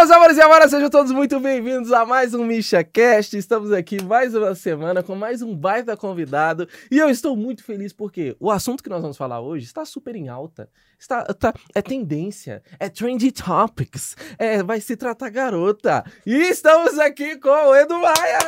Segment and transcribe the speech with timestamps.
[0.00, 3.36] meus amores e amoras, sejam todos muito bem-vindos a mais um MishaCast.
[3.36, 6.66] Estamos aqui mais uma semana com mais um baita convidado.
[6.90, 10.16] E eu estou muito feliz porque o assunto que nós vamos falar hoje está super
[10.16, 10.70] em alta.
[10.98, 16.02] Está, tá, é tendência, é trendy topics, é, vai se tratar garota.
[16.24, 18.38] E estamos aqui com o Edu Maia!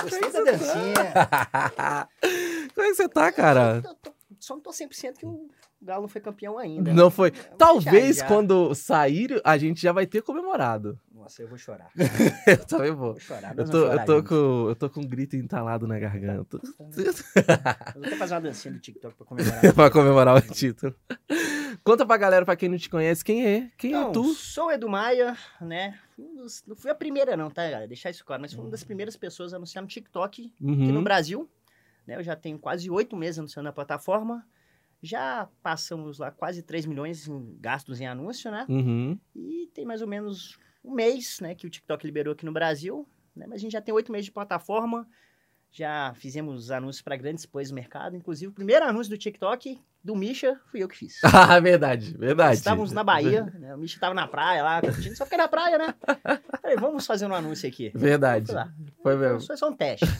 [0.00, 2.08] Gostei da dancinha.
[2.72, 3.82] Como é que você tá, cara?
[3.84, 5.48] Eu só não tô 100% que o
[5.86, 6.92] Galo não foi campeão ainda.
[6.92, 7.30] Não foi.
[7.34, 8.28] Mas Talvez já, já.
[8.28, 10.98] quando sair, a gente já vai ter comemorado.
[11.14, 11.90] Nossa, eu vou chorar.
[12.46, 13.12] Eu também vou.
[13.12, 13.56] Vou chorar.
[13.58, 16.60] Eu tô, eu, tô com, eu tô com um grito entalado na garganta.
[16.62, 16.92] Eu
[17.94, 19.60] vou até fazer uma dancinha do TikTok pra comemorar.
[19.74, 20.94] pra comemorar o título.
[21.82, 23.70] Conta pra galera, pra quem não te conhece, quem é?
[23.76, 24.34] Quem é Então, tu?
[24.34, 25.98] sou o Edu Maia, né?
[26.66, 27.88] Não fui a primeira não, tá, galera?
[27.88, 28.42] Deixar isso claro.
[28.42, 31.04] Mas fui uma das primeiras pessoas a anunciar no TikTok aqui no Uhum.
[31.04, 31.48] Brasil.
[32.06, 32.16] Né?
[32.16, 34.46] Eu já tenho quase oito meses anunciando na plataforma.
[35.02, 38.66] Já passamos lá quase 3 milhões em gastos em anúncio, né?
[38.68, 39.18] Uhum.
[39.34, 43.06] E tem mais ou menos um mês, né, que o TikTok liberou aqui no Brasil,
[43.34, 43.46] né?
[43.46, 45.06] Mas a gente já tem oito meses de plataforma,
[45.70, 50.14] já fizemos anúncios para grandes players do mercado, inclusive o primeiro anúncio do TikTok do
[50.14, 51.18] Misha fui eu que fiz.
[51.34, 52.58] Ah, verdade, verdade.
[52.58, 53.74] Estávamos na Bahia, né?
[53.74, 55.94] O Misha estava na praia lá, curtindo, só fiquei na praia, né?
[56.62, 57.90] Falei, vamos fazer um anúncio aqui.
[57.94, 58.52] Verdade.
[59.02, 59.40] Foi mesmo.
[59.46, 60.06] Foi só um teste.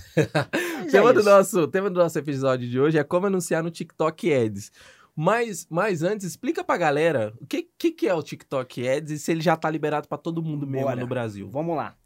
[0.76, 1.28] O é tema, do isso.
[1.28, 4.70] nosso, tema do nosso episódio de hoje é como anunciar no TikTok Ads.
[5.16, 9.18] Mas, mas antes, explica pra galera o que, que, que é o TikTok Ads e
[9.18, 11.00] se ele já tá liberado pra todo mundo mesmo Bora.
[11.00, 11.48] no Brasil.
[11.50, 11.96] Vamos lá.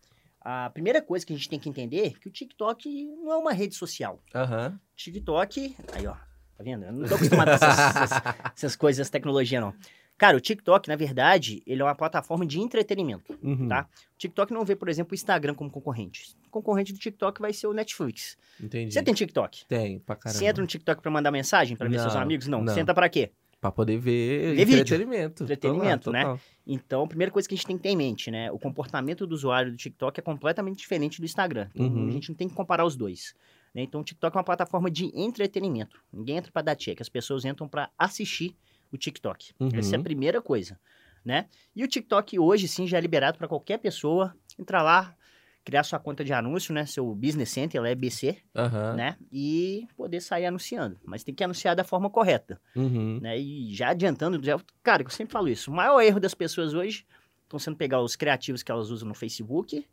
[0.41, 3.37] A primeira coisa que a gente tem que entender é que o TikTok não é
[3.37, 4.23] uma rede social.
[4.35, 4.79] Aham.
[4.97, 6.15] TikTok, aí ó,
[6.61, 6.85] tá vendo?
[6.85, 8.23] Eu não tô acostumado com essas, essas-
[8.57, 9.75] essas coisas, tecnologia não.
[10.19, 13.69] Cara, o TikTok, na verdade, ele é uma plataforma de entretenimento, Uhum.
[13.69, 13.89] tá?
[14.15, 16.37] O TikTok não vê, por exemplo, o Instagram como concorrente.
[16.47, 18.37] O concorrente do TikTok vai ser o Netflix.
[18.63, 18.93] Entendi.
[18.93, 19.65] Você tem TikTok?
[19.67, 20.39] Tem, pra caramba.
[20.39, 22.47] Você entra no TikTok pra mandar mensagem, pra ver seus Não, amigos?
[22.49, 22.63] Não.
[22.63, 22.75] não.
[22.75, 23.31] Você entra pra quê?
[23.63, 25.45] Pra poder ver, Ver entretenimento.
[25.45, 26.21] Entretenimento, né?
[26.23, 26.41] total.
[26.67, 28.51] Então, a primeira coisa que a gente tem que ter em mente, né?
[28.53, 31.69] O comportamento do usuário do TikTok é completamente diferente do Instagram.
[31.75, 32.09] Uhum.
[32.09, 33.35] A gente não tem que comparar os dois.
[33.75, 33.83] Né?
[33.83, 36.01] Então, o TikTok é uma plataforma de entretenimento.
[36.13, 38.57] Ninguém entra pra dar check, as pessoas entram pra assistir
[38.93, 39.53] o TikTok.
[39.61, 39.69] Uhum.
[39.73, 40.79] Essa é a primeira coisa,
[41.25, 41.47] né?
[41.75, 45.15] E o TikTok hoje, sim, já é liberado para qualquer pessoa entrar lá,
[45.63, 46.87] criar sua conta de anúncio, né?
[46.87, 48.95] Seu Business Center, ela é BC, Aham.
[48.97, 49.17] né?
[49.31, 50.99] E poder sair anunciando.
[51.05, 53.21] Mas tem que anunciar da forma correta Uhum.
[53.23, 53.39] né?
[53.39, 55.71] E já adiantando, já, cara, eu sempre falo isso.
[55.71, 57.07] O maior erro das pessoas hoje
[57.45, 59.87] estão sendo pegar os criativos que elas usam no Facebook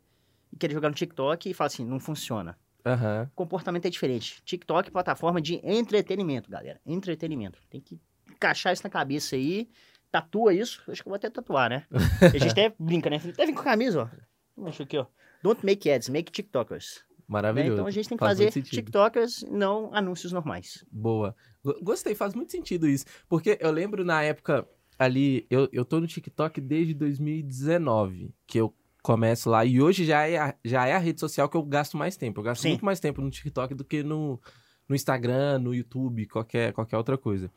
[0.52, 2.58] e querer jogar no TikTok e falar assim, não funciona.
[2.84, 3.28] Aham.
[3.32, 4.42] O comportamento é diferente.
[4.44, 6.80] TikTok é plataforma de entretenimento, galera.
[6.86, 7.58] Entretenimento.
[7.68, 8.00] Tem que
[8.30, 9.68] encaixar isso na cabeça aí.
[10.10, 10.82] Tatua isso.
[10.88, 11.84] Acho que eu vou até tatuar, né?
[12.22, 13.16] a gente até brinca, né?
[13.16, 14.62] Até vem com a camisa, ó.
[14.64, 15.06] Deixa aqui, ó.
[15.42, 17.04] Don't make ads, make TikTokers.
[17.10, 17.24] né?
[17.28, 17.72] Maravilhoso.
[17.74, 18.50] Então a gente tem que Faz fazer.
[18.62, 20.82] TikTokers, não anúncios normais.
[20.90, 21.36] Boa.
[21.62, 23.04] Go- Gostei, faz muito sentido isso.
[23.28, 24.66] Porque eu lembro na época
[24.98, 29.64] ali, eu, eu tô no TikTok desde 2019, que eu começo lá.
[29.64, 32.40] E hoje já é, a, já é a rede social que eu gasto mais tempo.
[32.40, 32.68] Eu gasto Sim.
[32.70, 34.40] muito mais tempo no TikTok do que no,
[34.88, 37.50] no Instagram, no YouTube, qualquer, qualquer outra coisa.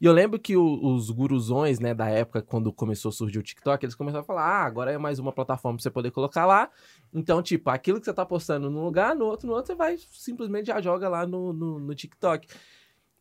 [0.00, 3.42] E eu lembro que o- os guruzões, né, da época, quando começou a surgir o
[3.42, 6.46] TikTok, eles começaram a falar: ah, agora é mais uma plataforma pra você poder colocar
[6.46, 6.70] lá.
[7.12, 9.96] Então, tipo, aquilo que você tá postando num lugar, no outro, no outro, você vai
[10.12, 12.46] simplesmente já joga lá no, no, no TikTok.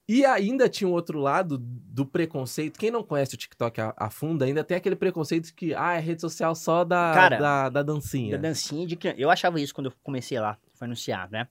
[0.07, 2.77] E ainda tinha um outro lado do preconceito.
[2.77, 5.99] Quem não conhece o TikTok a, a fundo, ainda tem aquele preconceito que, ah, é
[5.99, 8.37] rede social só da, Cara, da, da dancinha.
[8.37, 9.19] Da dancinha de criança.
[9.19, 11.47] Eu achava isso quando eu comecei lá, foi anunciar, né?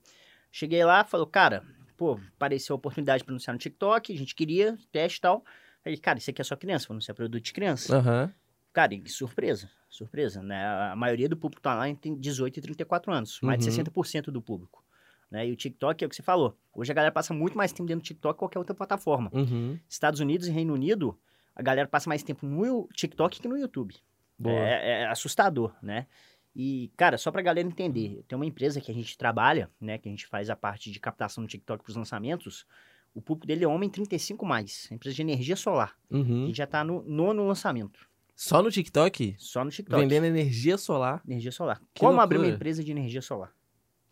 [0.51, 1.63] Cheguei lá, falou, cara,
[1.97, 5.43] pô, apareceu a oportunidade para anunciar no TikTok, a gente queria, teste e tal.
[5.83, 7.97] Falei, cara, isso aqui é só criança, vou anunciar produto de criança.
[7.97, 8.31] Aham.
[8.71, 10.63] Cara, e surpresa, surpresa, né?
[10.91, 13.83] A maioria do público tá lá tem 18 e 34 anos, mais de Uhum.
[13.83, 14.82] 60% do público.
[15.33, 15.47] Né?
[15.47, 16.55] E o TikTok é o que você falou.
[16.71, 19.31] Hoje a galera passa muito mais tempo dentro do TikTok que qualquer outra plataforma.
[19.33, 19.79] Uhum.
[19.89, 21.17] Estados Unidos e Reino Unido,
[21.55, 23.95] a galera passa mais tempo no TikTok que no YouTube.
[24.45, 26.05] É, é assustador, né?
[26.55, 29.97] E, cara, só pra galera entender, tem uma empresa que a gente trabalha, né?
[29.97, 32.63] Que a gente faz a parte de captação no TikTok pros lançamentos.
[33.15, 34.87] O público dele é homem 35 mais.
[34.91, 35.95] É empresa de energia solar.
[36.11, 36.45] A Uhum.
[36.45, 38.07] gente já tá no nono lançamento.
[38.35, 39.33] Só no TikTok?
[39.39, 39.99] Só no TikTok.
[39.99, 41.23] Vendendo energia solar?
[41.27, 41.79] Energia solar.
[41.91, 42.55] Que Como abrir uma loucura.
[42.55, 43.51] empresa de energia solar?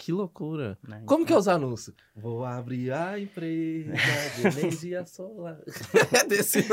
[0.04, 0.80] Que loucura.
[0.88, 1.04] né?
[1.06, 1.96] Como que é os anúncios?
[2.16, 3.94] Vou abrir a empresa
[4.52, 5.60] de energia solar.
[6.12, 6.64] É desse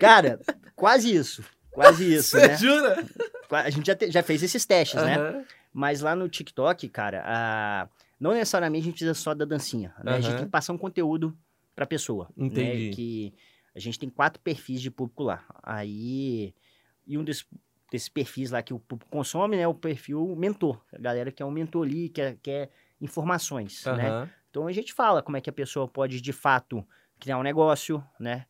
[0.00, 0.40] Cara,
[0.74, 1.44] quase isso.
[1.70, 2.56] Quase isso, Você né?
[2.56, 3.04] jura?
[3.50, 5.16] A gente já, te- já fez esses testes, né?
[5.18, 5.44] Aham.
[5.70, 7.88] Mas lá no TikTok, cara, a-
[8.18, 9.94] não necessariamente a gente precisa só da dancinha.
[10.02, 10.12] né?
[10.14, 11.36] A gente tem que passar um conteúdo
[11.76, 12.30] pra pessoa.
[12.34, 12.46] né?
[12.46, 12.90] Entendi.
[12.96, 13.34] Que
[13.74, 15.44] a gente tem quatro perfis de público lá.
[15.62, 16.54] Aí,
[17.06, 17.44] e um desses,
[17.92, 19.62] desses perfis lá que o público consome, né?
[19.62, 20.80] é O perfil mentor.
[20.92, 24.08] A galera que é um mentor ali, quer, quer informações, né?
[24.08, 24.30] Aham.
[24.50, 26.84] Então a gente fala como é que a pessoa pode, de fato,
[27.20, 28.46] criar um negócio, né?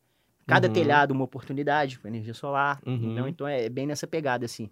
[0.46, 0.72] Cada Uhum.
[0.72, 2.80] telhado uma oportunidade com energia solar.
[2.86, 2.94] Uhum.
[2.94, 3.28] entendeu?
[3.28, 4.70] Então é bem nessa pegada, assim,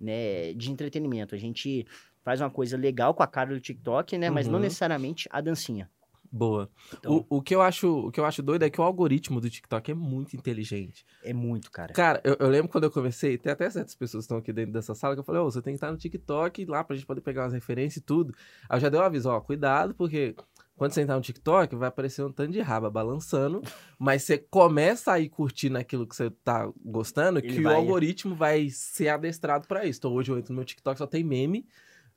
[0.00, 0.52] né?
[0.54, 1.34] De entretenimento.
[1.34, 1.86] A gente
[2.22, 4.30] faz uma coisa legal com a cara do TikTok, né?
[4.30, 4.62] Mas não Uhum.
[4.62, 5.90] necessariamente a dancinha.
[6.30, 6.70] Boa.
[6.98, 9.40] Então, O, o, que eu acho, o que eu acho doido é que o algoritmo
[9.40, 11.04] do TikTok é muito inteligente.
[11.22, 11.92] é muito, cara.
[11.92, 14.72] Cara, eu, eu lembro quando eu comecei, tem até certas pessoas que estão aqui dentro
[14.72, 17.06] dessa sala que eu falei, ô, você tem que estar no TikTok lá pra gente
[17.06, 18.34] poder pegar umas referências e tudo.
[18.68, 20.34] Aí eu já dei um aviso, ó, cuidado, porque
[20.76, 23.62] quando você entrar no TikTok, vai aparecer um tanto de raba balançando,
[23.98, 27.76] mas você começa a ir curtindo aquilo que você tá gostando, Ele que vai- o
[27.78, 30.00] algoritmo vai ser adestrado pra isso.
[30.00, 31.66] Então hoje eu entro no meu TikTok, só tem meme,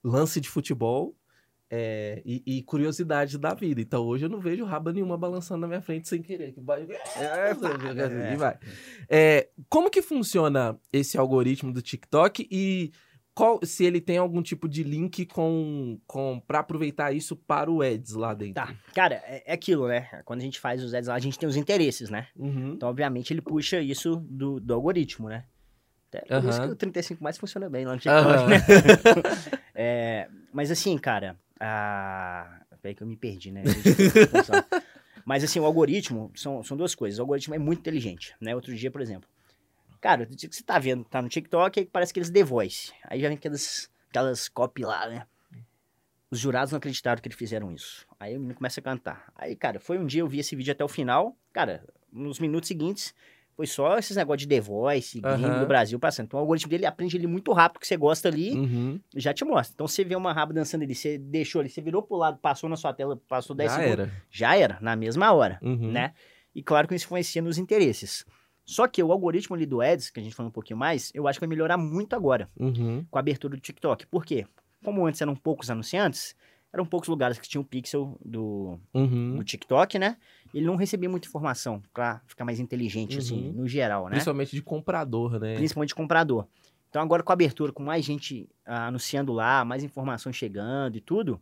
[0.04, 1.16] lance de futebol.
[1.70, 3.80] É, e, e curiosidade da vida.
[3.80, 6.54] Então hoje eu não vejo raba nenhuma balançando na minha frente sem querer.
[6.54, 6.88] Que vai...
[7.20, 8.34] É.
[8.34, 8.58] E vai.
[9.10, 12.92] É, como que funciona esse algoritmo do TikTok e
[13.34, 17.82] qual, se ele tem algum tipo de link com, com para aproveitar isso para o
[17.82, 18.56] Ads lá dentro?
[18.56, 18.76] Tá.
[18.94, 20.10] Cara, é, é aquilo, né?
[20.26, 22.28] Quando a gente faz os ads lá, a gente tem os interesses, né?
[22.36, 22.74] Uhum.
[22.74, 25.46] Então, obviamente, ele puxa isso do, do algoritmo, né?
[26.10, 26.68] Até por isso Aham.
[26.68, 28.00] que o 35 mais funciona bem lá no.
[28.00, 28.60] TikTok, né?
[29.82, 32.62] É, mas assim, cara, a...
[32.82, 33.64] Peraí que eu me perdi, né?
[35.26, 37.20] mas assim, o algoritmo são, são duas coisas.
[37.20, 38.56] O algoritmo é muito inteligente, né?
[38.56, 39.30] Outro dia, por exemplo.
[40.00, 42.94] Cara, que você tá vendo, tá no TikTok, aí parece aqueles The Voice.
[43.04, 45.28] Aí já vem aquelas, aquelas copy lá, né?
[46.32, 48.08] Os jurados não acreditaram que eles fizeram isso.
[48.20, 49.32] Aí o menino começa a cantar.
[49.36, 51.36] Aí, cara, foi um dia eu vi esse vídeo até o final.
[51.52, 53.14] Cara, nos minutos seguintes,
[53.60, 55.60] foi só esses negócios de The Voice, gringo Aham.
[55.60, 56.28] do Brasil passando.
[56.28, 58.98] Então o algoritmo dele aprende ele muito rápido, que você gosta ali, Uhum.
[59.14, 59.74] já te mostra.
[59.74, 62.70] Então você vê uma raba dançando ali, você deixou ali, você virou pro lado, passou
[62.70, 64.00] na sua tela, passou 10 Já segundos.
[64.06, 64.12] era.
[64.32, 65.92] Já era, na mesma hora, Uhum.
[65.92, 66.14] né?
[66.56, 68.26] E claro que isso influencia nos interesses.
[68.64, 71.28] Só que o algoritmo ali do Ads, que a gente falou um pouquinho mais, eu
[71.28, 73.06] acho que vai melhorar muito agora Uhum.
[73.12, 74.08] com a abertura do TikTok.
[74.08, 74.46] Por quê?
[74.86, 76.34] Como antes eram poucos anunciantes,
[76.72, 79.36] eram poucos lugares que tinham pixel do, Uhum.
[79.36, 80.16] do TikTok, né?
[80.54, 83.54] Ele não recebia muita informação pra ficar mais inteligente, assim, Uhum.
[83.54, 84.12] no geral, né?
[84.12, 85.56] Principalmente de comprador, né?
[85.56, 86.48] Principalmente comprador.
[86.90, 91.02] Então agora com a abertura, com mais gente ah, anunciando lá, mais informação chegando e
[91.02, 91.40] tudo,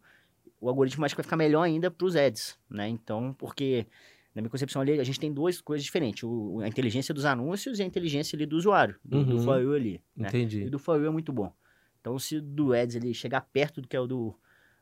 [0.59, 2.87] o algoritmo acho que vai ficar melhor ainda para os ads, né?
[2.89, 3.87] Então, porque
[4.35, 7.79] na minha concepção ali, a gente tem duas coisas diferentes, o, a inteligência dos anúncios
[7.79, 9.43] e a inteligência ali do usuário, do, do Uhum.
[9.43, 10.27] For You ali, né?
[10.27, 10.69] E Entendi.
[10.69, 11.51] do For You é muito bom.
[12.01, 14.35] Então se do ads ele chegar perto do que é o do,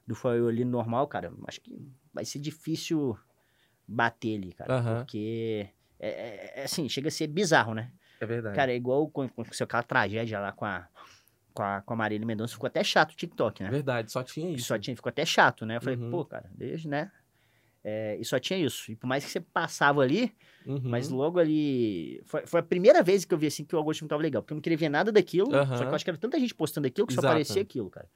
[0.06, 1.80] do For You ali normal, cara, acho que
[2.14, 3.18] vai ser difícil
[3.88, 4.98] bater ali, cara, Aham.
[5.00, 5.68] porque...
[6.00, 7.92] É, é- é assim, chega a ser bizarro, né?
[8.20, 8.56] É verdade.
[8.56, 10.88] Cara, é igual com, com aquela tragédia lá com a,
[11.54, 13.72] com a, com a Marília Mendonça, ficou até chato o TikTok, É né?
[13.72, 14.66] verdade, só tinha isso.
[14.68, 15.78] Só tinha, ficou até chato, né?
[15.78, 16.10] Eu falei, Uhum.
[16.12, 17.12] pô, cara, deixa, né?
[17.84, 18.92] É, e só tinha isso.
[18.92, 20.36] E por mais que você passava ali,
[20.66, 20.82] Uhum.
[20.84, 22.22] mas logo ali.
[22.26, 24.42] Foi, foi a primeira vez que eu vi assim que o algoritmo tava legal.
[24.42, 25.54] Porque eu não queria ver nada daquilo.
[25.56, 25.78] Aham.
[25.78, 27.28] Só que eu acho que era tanta gente postando aquilo que só Exato.
[27.32, 28.10] aparecia aquilo, cara.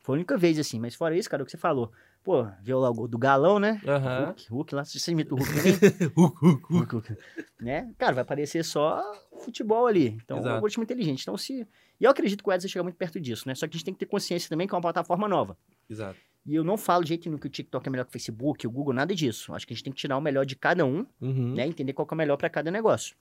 [0.00, 0.78] Foi a única vez assim.
[0.78, 1.90] Mas fora isso, cara, o que você falou.
[2.26, 3.80] Pô, viu lá o gol do galão, né?
[3.86, 4.24] Aham.
[4.26, 6.08] Hulk, Hulk lá, você imita o Hulk também.
[6.16, 6.92] Hulk, Hulk, Hulk.
[6.94, 7.16] Hulk,
[7.60, 7.88] né?
[7.96, 9.00] Cara, vai aparecer só
[9.44, 10.08] futebol ali.
[10.24, 10.48] Então, Exato.
[10.48, 11.22] é um algoritmo inteligente.
[11.22, 11.64] Então, se.
[12.00, 13.54] E eu acredito que o Ads vai chegar muito perto disso, né?
[13.54, 15.56] Só que a gente tem que ter consciência também que é uma plataforma nova.
[15.88, 16.18] Exato.
[16.44, 18.66] E eu não falo de jeito nenhum que o TikTok é melhor que o Facebook,
[18.66, 19.54] o Google, nada disso.
[19.54, 21.54] Acho que a gente tem que tirar o melhor de cada um, Uhum.
[21.54, 21.64] né?
[21.64, 23.16] Entender qual é o melhor para cada negócio.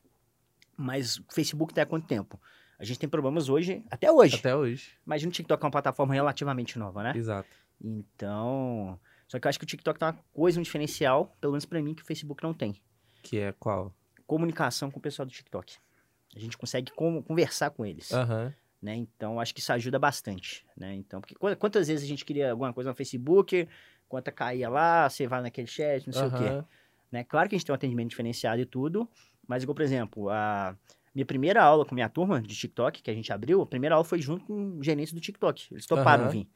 [0.76, 2.40] Mas o Facebook tá há quanto tempo?
[2.78, 4.36] A gente tem problemas hoje, até hoje.
[4.36, 4.90] Até hoje.
[5.06, 7.14] Imagina o TikTok é uma plataforma relativamente nova, né?
[7.16, 7.48] Exato.
[7.82, 9.00] Então.
[9.28, 11.82] Só que eu acho que o TikTok tá uma coisa, um diferencial, pelo menos pra
[11.82, 12.76] mim, que o Facebook não tem.
[13.24, 13.94] Que é qual?
[14.28, 15.78] Comunicação com o pessoal do TikTok.
[16.36, 18.12] A gente consegue conversar com eles.
[18.12, 18.54] Aham.
[18.82, 18.96] né?
[18.96, 20.94] Então, acho que isso ajuda bastante, né?
[20.94, 23.68] Então, porque qu- quantas vezes a gente queria alguma coisa no Facebook,
[24.08, 26.64] conta caía lá, você vai naquele chat, não sei o quê,
[27.12, 27.24] né?
[27.24, 29.10] Claro que a gente tem um atendimento diferenciado e tudo,
[29.48, 30.76] mas igual, por exemplo, a
[31.16, 34.06] minha primeira aula com minha turma de TikTok, que a gente abriu, a primeira aula
[34.06, 35.68] foi junto com o gerente do TikTok.
[35.72, 36.32] Eles toparam Aham.
[36.32, 36.50] vir,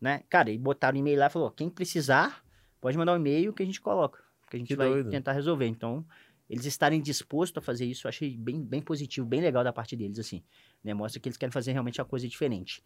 [0.00, 0.22] né?
[0.28, 2.44] Cara, e botaram um e-mail lá e falou, quem precisar,
[2.80, 5.10] pode mandar um e-mail que a gente coloca, que a gente Que vai doido.
[5.10, 5.66] tentar resolver.
[5.66, 6.04] Então,
[6.48, 9.94] eles estarem dispostos a fazer isso, eu achei bem, bem positivo, bem legal da parte
[9.94, 10.42] deles, assim.
[10.82, 10.94] Né?
[10.94, 12.82] Mostra que eles querem fazer realmente a coisa diferente.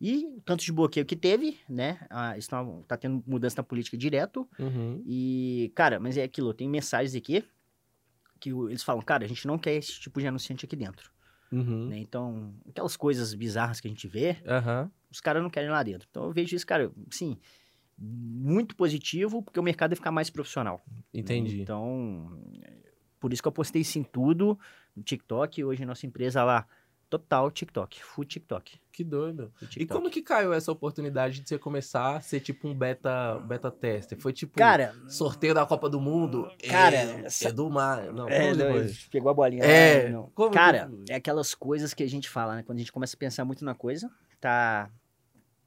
[0.00, 2.00] E o tanto de bloqueio que teve, né?
[2.10, 2.48] Ah, isso
[2.86, 4.48] tá, tendo mudança na política direto.
[4.58, 5.02] Uhum.
[5.06, 7.44] E, cara, mas é aquilo, tem mensagens aqui
[8.40, 11.10] que eles falam, cara, a gente não quer esse tipo de anunciante aqui dentro.
[11.52, 11.86] Uhum.
[11.88, 11.98] Né?
[11.98, 14.90] Então, aquelas coisas bizarras que a gente vê, Aham.
[15.14, 16.06] Os caras não querem lá dentro.
[16.10, 17.38] Então eu vejo isso, cara, sim,
[17.96, 20.82] muito positivo, porque o mercado vai ficar mais profissional.
[20.90, 21.02] né?
[21.14, 21.60] Entendi.
[21.62, 22.72] Então, é,
[23.20, 24.58] por isso que eu postei isso em tudo
[24.96, 25.62] no TikTok.
[25.64, 26.66] Hoje a nossa empresa lá,
[27.08, 28.80] total TikTok, full TikTok.
[28.90, 29.52] Que doido.
[29.54, 29.92] full E TikTok.
[30.00, 34.18] como que caiu essa oportunidade de você começar a ser tipo um beta, beta tester?
[34.18, 36.50] Foi tipo Cara, sorteio da Copa do Mundo?
[36.68, 38.12] Cara, é, essa- é do mar.
[38.12, 39.62] Não, é, não, pegou a bolinha.
[39.64, 41.04] É, como que Cara, foi?
[41.10, 42.62] é aquelas coisas que a gente fala, né?
[42.64, 44.90] Quando a gente começa a pensar muito na coisa, tá...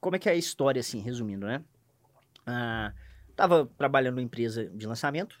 [0.00, 1.62] Como é que é a história, assim, resumindo, né?
[2.46, 2.92] Ah,
[3.36, 5.38] tava trabalhando numa empresa de lançamento,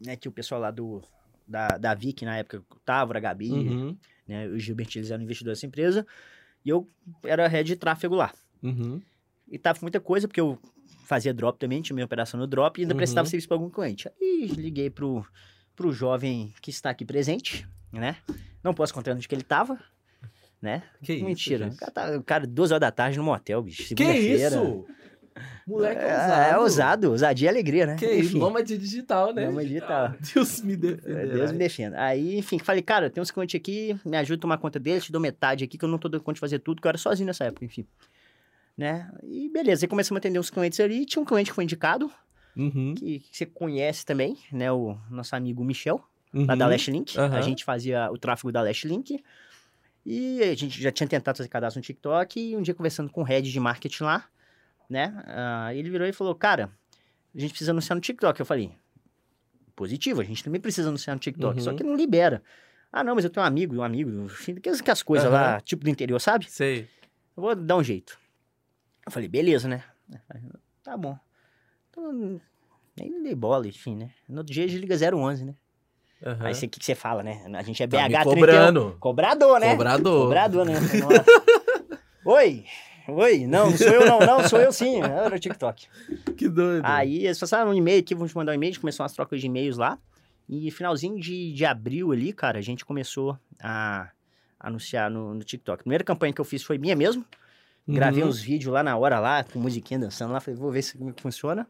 [0.00, 0.16] né?
[0.16, 1.02] Que o pessoal lá do
[1.46, 3.96] da, da Vic, na época, o Távora, a Gabi, Uhum.
[4.26, 4.46] né?
[4.48, 6.06] O Gilbert, eles eram investidores dessa empresa.
[6.64, 6.88] E eu
[7.24, 8.32] era head de tráfego lá.
[8.62, 9.02] Uhum.
[9.50, 10.58] E tava muita coisa, porque eu
[11.04, 12.96] fazia drop também, tinha minha operação no drop e ainda Uhum.
[12.98, 14.08] prestava serviço para algum cliente.
[14.20, 15.26] Aí liguei pro,
[15.76, 18.16] pro jovem que está aqui presente, né?
[18.62, 19.78] Não posso contar onde que ele tava,
[20.62, 20.82] né?
[21.02, 21.66] Que isso, Mentira.
[21.68, 23.94] o, cara tá, o cara, duas horas da tarde no motel, bicho.
[23.94, 24.86] Que isso?
[25.66, 26.42] Moleque É, ousado.
[26.42, 27.96] é ousado, ousadia e alegria, né?
[27.96, 28.30] Que isso?
[28.30, 29.46] Enfim, Nômade digital, né?
[29.46, 30.14] Nômade digital.
[30.34, 31.26] Deus me é, defenda.
[31.26, 32.02] Deus me defenda.
[32.02, 35.12] Aí, enfim, falei, cara, tem uns clientes aqui, me ajuda a tomar conta deles, te
[35.12, 36.98] dou metade aqui, que eu não tô dando conta de fazer tudo, que eu era
[36.98, 37.86] sozinho nessa época, enfim.
[38.76, 39.10] Né?
[39.22, 42.10] E beleza, aí começamos a atender uns clientes ali, tinha um cliente que foi indicado,
[42.54, 42.94] Uhum.
[42.94, 44.70] que, que você conhece também, né?
[44.70, 46.02] O nosso amigo Michel,
[46.34, 46.44] uhum.
[46.46, 47.18] lá da Last Link.
[47.18, 47.42] A Aham.
[47.42, 49.22] gente fazia o tráfego da Last Link.
[50.04, 52.40] E a gente já tinha tentado fazer cadastro no TikTok.
[52.40, 54.28] E um dia conversando com o head de marketing lá,
[54.90, 55.14] né?
[55.26, 56.70] ah, ele virou e falou: Cara,
[57.34, 58.38] a gente precisa anunciar no TikTok.
[58.40, 58.72] Eu falei:
[59.76, 61.60] Positivo, a gente também precisa anunciar no TikTok.
[61.62, 61.76] Só Uhum.
[61.76, 62.42] que não libera.
[62.92, 65.60] Ah, não, mas eu tenho um amigo, um amigo, enfim, que as- coisas lá, Aham.
[65.60, 66.50] tipo do interior, sabe?
[66.50, 66.86] Sei.
[67.36, 68.18] Eu vou dar um jeito.
[69.06, 69.82] Eu falei, beleza, né?
[70.82, 71.18] Tá bom.
[71.90, 72.40] Então,
[72.98, 74.10] nem dei bola, enfim, né?
[74.28, 75.54] No outro dia a gente liga 011, né?
[76.24, 76.46] Aham.
[76.46, 77.42] Aí o que, que você fala, né?
[77.54, 78.34] A gente é Tá me BH 31.
[78.34, 78.96] cobrando.
[79.00, 79.70] Cobrador, né?
[79.72, 80.22] Cobrador.
[80.24, 80.74] Cobrador, né?
[80.74, 81.24] Nossa.
[82.24, 82.64] Oi!
[83.08, 83.46] Oi!
[83.46, 85.02] Não, não sou eu não, não, sou eu sim.
[85.02, 85.86] Era no TikTok.
[86.36, 86.84] Que doido.
[86.84, 89.12] Aí eles passaram um e-mail aqui, vamos te mandar um e-mail, a gente começou umas
[89.12, 89.98] trocas de e-mails lá.
[90.48, 94.08] E finalzinho de, de abril ali, cara, a gente começou a
[94.60, 95.80] anunciar no, no TikTok.
[95.80, 97.24] A primeira campanha que eu fiz foi minha mesmo.
[97.88, 98.28] Gravei Uhum.
[98.28, 100.38] uns vídeos lá na hora, lá, com musiquinha dançando lá.
[100.40, 101.66] Falei, vou ver se é funciona.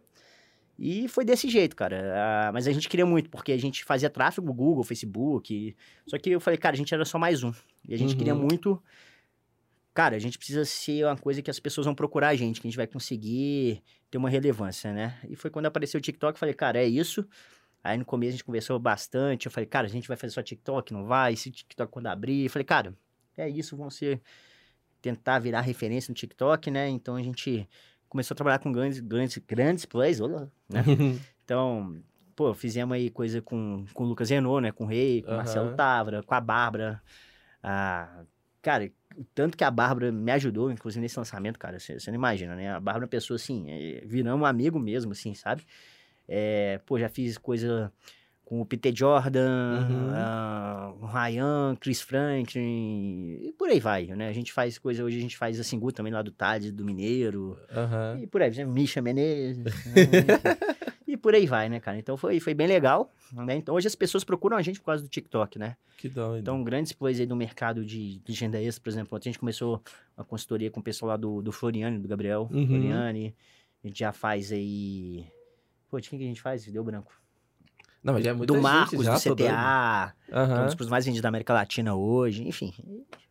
[0.85, 2.13] E foi desse jeito, cara.
[2.49, 5.77] Ah, mas a gente queria muito, porque a gente fazia tráfego Google, Facebook.
[6.09, 7.53] Só que eu falei, cara, a gente era só mais um.
[7.89, 8.19] E a gente Uhum.
[8.19, 8.83] queria muito.
[9.95, 12.67] Cara, a gente precisa ser uma coisa que as pessoas vão procurar a gente, que
[12.67, 15.21] a gente vai conseguir ter uma relevância, né?
[15.29, 17.25] E foi quando apareceu o TikTok, eu falei, cara, é isso.
[17.85, 19.47] Aí no começo a gente conversou bastante.
[19.47, 21.37] Eu falei, cara, a gente vai fazer só TikTok, não vai?
[21.37, 22.43] Se TikTok quando abrir.
[22.45, 22.93] Eu falei, cara,
[23.37, 24.21] é isso, vão ser.
[25.01, 26.89] Tentar virar referência no TikTok, né?
[26.89, 27.69] Então a gente
[28.13, 30.85] começou a trabalhar com grandes, grandes, grandes plays, olá, né?
[31.45, 31.97] Então,
[32.37, 34.71] pô, fizemos aí coisa com, com o Lucas Renault, né?
[34.71, 35.77] Com o Rei, com o Marcelo Aham.
[35.77, 37.03] Távora, com a Bárbara.
[37.63, 38.23] Ah,
[38.61, 42.17] cara, o tanto que a Bárbara me ajudou, inclusive nesse lançamento, cara, você você não
[42.17, 42.71] imagina, né?
[42.71, 45.67] A Bárbara é uma pessoa assim, é, viramos um amigo mesmo, assim, sabe?
[46.29, 47.91] É, pô, já fiz coisa
[48.45, 51.03] com o Peter Jordan, Uhum.
[51.03, 54.29] o Ryan, Chris Franklin, e por aí vai, né?
[54.29, 56.85] A gente faz coisa, hoje a gente faz a Singu também lá do Tades, do
[56.85, 58.19] Mineiro, Aham.
[58.21, 58.65] e por aí, né?
[58.65, 59.59] Misha Menezes.
[59.65, 59.73] né?
[61.05, 61.99] E por aí vai, né, cara?
[61.99, 63.13] Então foi, foi bem legal.
[63.35, 63.57] Né?
[63.57, 65.77] Então hoje as pessoas procuram a gente por causa do TikTok, né?
[65.99, 66.41] Que doido.
[66.41, 69.15] Então, grandes plays aí do mercado de, de renda extra, por exemplo.
[69.17, 69.83] Ontem a gente começou
[70.17, 72.67] uma consultoria com o pessoal lá do, do Floriane, do Gabriel Uhum.
[72.67, 73.35] Floriane.
[73.85, 75.27] A gente já faz aí.
[75.91, 76.65] Pô, de quem que a gente faz?
[76.65, 77.13] Deu branco.
[78.03, 79.21] Não, mas já é muita do Marcos, já, do.
[79.21, 82.47] CTA, que é um dos produtos mais vendidos da América Latina hoje.
[82.47, 82.73] Enfim,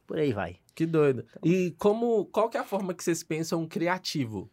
[0.08, 0.58] por aí vai.
[0.74, 1.26] Que doido.
[1.44, 4.50] E como, qual que é a forma que vocês pensam criativo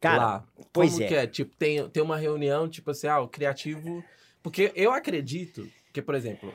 [0.00, 0.44] Cara, lá?
[0.72, 1.08] pois como é.
[1.08, 1.26] que é?
[1.26, 4.04] Tipo, tem, tem uma reunião, tipo assim, ah, o criativo...
[4.42, 6.52] Porque eu acredito que, por exemplo,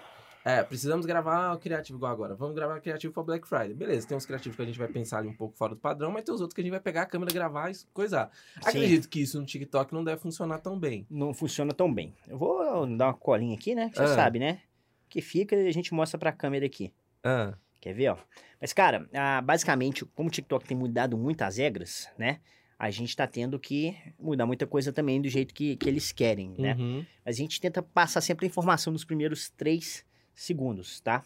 [0.60, 2.36] é, precisamos gravar o criativo igual agora.
[2.36, 3.74] Vamos gravar o criativo para Black Friday.
[3.74, 6.12] Beleza, tem uns criativos que a gente vai pensar ali um pouco fora do padrão,
[6.12, 8.32] mas tem os outros que a gente vai pegar a câmera, gravar e coisar.
[8.56, 8.70] Sim.
[8.70, 11.06] Acredito que isso no TikTok não deve funcionar tão bem.
[11.10, 12.14] não funciona tão bem.
[12.28, 13.90] Eu vou dar uma colinha aqui, né?
[13.90, 14.16] que Você Ah.
[14.16, 14.60] sabe, né?
[15.08, 16.94] Que fica e a gente mostra pra câmera aqui.
[17.24, 18.18] Ah, Quer ver, ó?
[18.60, 22.40] Mas, cara, ah, basicamente, como o TikTok tem mudado muitas regras, né?
[22.78, 26.54] A gente tá tendo que mudar muita coisa também do jeito que, que eles querem,
[26.58, 26.76] né?
[26.78, 27.06] uhum.
[27.26, 30.06] Mas a gente tenta passar sempre a informação nos primeiros três
[30.40, 31.24] segundos, tá?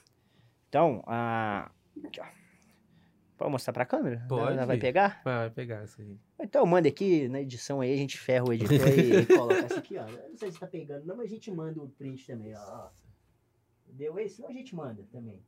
[0.67, 1.71] Então, ah,
[2.03, 2.19] aqui.
[3.37, 4.25] Pode mostrar pra câmera?
[4.27, 4.53] Pode.
[4.53, 5.21] Ela vai pegar?
[5.23, 6.17] Vai, vai pegar isso aí.
[6.39, 9.79] Então, manda aqui na edição aí, a gente ferra o editor e, e coloca essa
[9.79, 10.07] aqui, ó.
[10.07, 12.59] Eu não sei se tá pegando, não, mas a gente manda o print também, ó.
[12.59, 12.89] ó.
[13.87, 14.41] Deu esse?
[14.41, 15.43] Não, a gente manda também.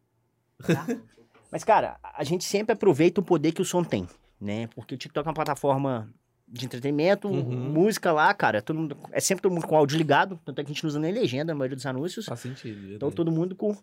[0.60, 0.86] Tá?
[1.50, 4.08] mas, cara, a gente sempre aproveita o poder que o som tem,
[4.40, 4.68] né?
[4.68, 6.14] Porque o TikTok é uma plataforma
[6.48, 7.72] de entretenimento, Uhum.
[7.74, 10.72] música lá, cara, todo mundo, é sempre todo mundo com áudio ligado, tanto é que
[10.72, 12.26] a gente não usa nem legenda na maioria dos anúncios.
[12.26, 12.94] Faz sentido.
[12.94, 13.76] Então todo mundo com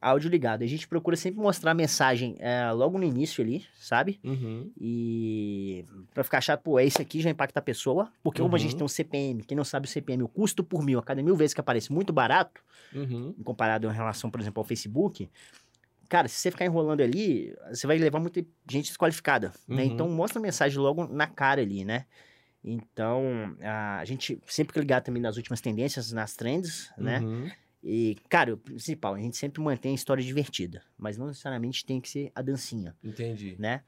[0.00, 0.62] áudio ligado.
[0.62, 4.18] A gente procura sempre mostrar a mensagem é, logo no início ali, sabe?
[4.24, 4.70] Uhum.
[4.80, 8.08] E pra ficar chato, pô, é isso aqui já impacta a pessoa.
[8.22, 8.78] Porque como a gente Uhum.
[8.78, 11.36] tem um CPM, quem não sabe o CPM, o custo por mil, a cada mil
[11.36, 12.62] vezes que aparece muito barato,
[12.94, 13.34] Uhum.
[13.44, 15.28] comparado em relação, por exemplo, ao Facebook.
[16.10, 19.84] Cara, se você ficar enrolando ali, você vai levar muita gente desqualificada, né?
[19.84, 19.90] Uhum.
[19.92, 22.04] Então mostra a mensagem logo na cara ali, né?
[22.62, 27.20] Então, a gente sempre fica ligado também nas últimas tendências, nas trends, né?
[27.20, 27.50] Uhum.
[27.82, 32.00] E, cara, o principal, a gente sempre mantém a história divertida, mas não necessariamente tem
[32.00, 33.56] que ser a dancinha, Entendi.
[33.58, 33.82] né?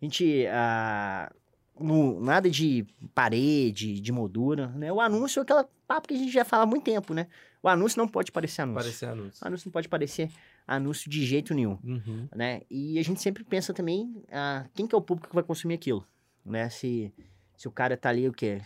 [0.00, 1.32] A gente, ah,
[1.80, 4.92] no- nada de parede, de moldura, né?
[4.92, 7.26] O anúncio é aquela papo que a gente já fala há muito tempo, né?
[7.62, 8.82] O anúncio não pode parecer anúncio.
[8.84, 9.44] Parecer anúncio.
[9.44, 10.30] O anúncio não pode parecer
[10.66, 12.28] anúncio de jeito nenhum, Uhum.
[12.34, 12.62] né?
[12.70, 15.74] E a gente sempre pensa também, ah, quem que é o público que vai consumir
[15.74, 16.06] aquilo,
[16.44, 16.68] né?
[16.68, 17.12] Se,
[17.56, 18.60] se o cara tá ali, o quê?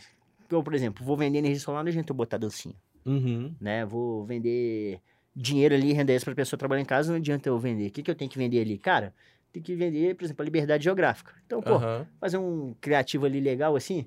[0.51, 2.75] Eu, por exemplo, vou vender energia solar, não adianta eu botar dancinha,
[3.05, 3.55] Uhum.
[3.61, 3.85] né?
[3.85, 5.01] Vou vender
[5.35, 7.89] dinheiro ali, render isso pra pessoa trabalhar em casa, não adianta eu vender.
[7.89, 8.79] O que que eu tenho que vender ali?
[8.79, 9.13] Cara,
[9.53, 11.35] tem que vender, por exemplo, a liberdade geográfica.
[11.47, 12.07] Então, pô, Aham.
[12.21, 14.07] fazer um criativo ali legal assim.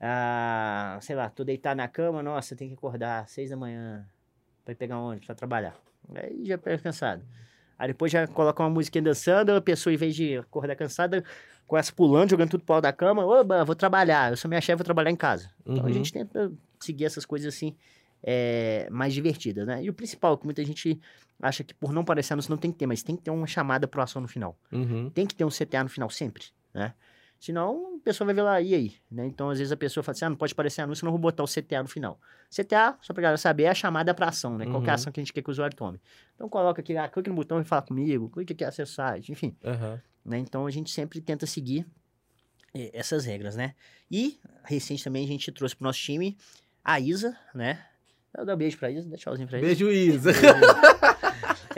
[0.00, 4.06] Ah, sei lá, tô deitado na cama, nossa, tem que acordar às seis da manhã
[4.64, 5.74] pra ir pegar um ônibus pra trabalhar.
[6.14, 7.24] Aí já pega cansado.
[7.78, 11.22] Aí depois já coloca uma musiquinha dançando, a pessoa, em vez de acordar cansada,
[11.66, 13.24] começa pulando, jogando tudo pro pau da cama.
[13.26, 15.50] Oba, vou trabalhar, eu sou minha chefe, vou trabalhar em casa.
[15.64, 15.92] Então a Uhum.
[15.92, 17.76] gente tenta seguir essas coisas assim,
[18.22, 19.82] é, mais divertidas, né?
[19.82, 20.98] E o principal, que muita gente
[21.40, 23.46] acha que por não parecer anúncio não tem que ter, mas tem que ter uma
[23.46, 25.10] chamada pro ação no final Uhum.
[25.10, 26.94] tem que ter um CTA no final sempre, né?
[27.38, 28.94] Senão, a pessoa vai ver lá, e aí?
[29.10, 29.26] Né?
[29.26, 31.42] Então, às vezes, a pessoa fala assim, ah, não pode parecer anúncio, não vou botar
[31.42, 32.18] o CTA no final.
[32.50, 34.64] CTA, só pra galera saber, é a chamada pra ação, né?
[34.66, 34.94] Qual que é a Uhum.
[34.94, 36.00] ação que a gente quer que o usuário tome.
[36.34, 39.54] Então, coloca aqui, ah, clique no botão e fala comigo, clique aqui, acessar, enfim.
[39.64, 40.00] Aham.
[40.24, 40.38] Né?
[40.38, 41.86] Então, a gente sempre tenta seguir
[42.74, 43.74] eh, essas regras, né?
[44.10, 46.36] E, recente também, a gente trouxe pro nosso time
[46.82, 47.84] a Isa, né?
[48.36, 49.66] Eu dou um beijo pra Isa, dá tchauzinho pra Isa.
[49.66, 50.30] Beijo, Isa.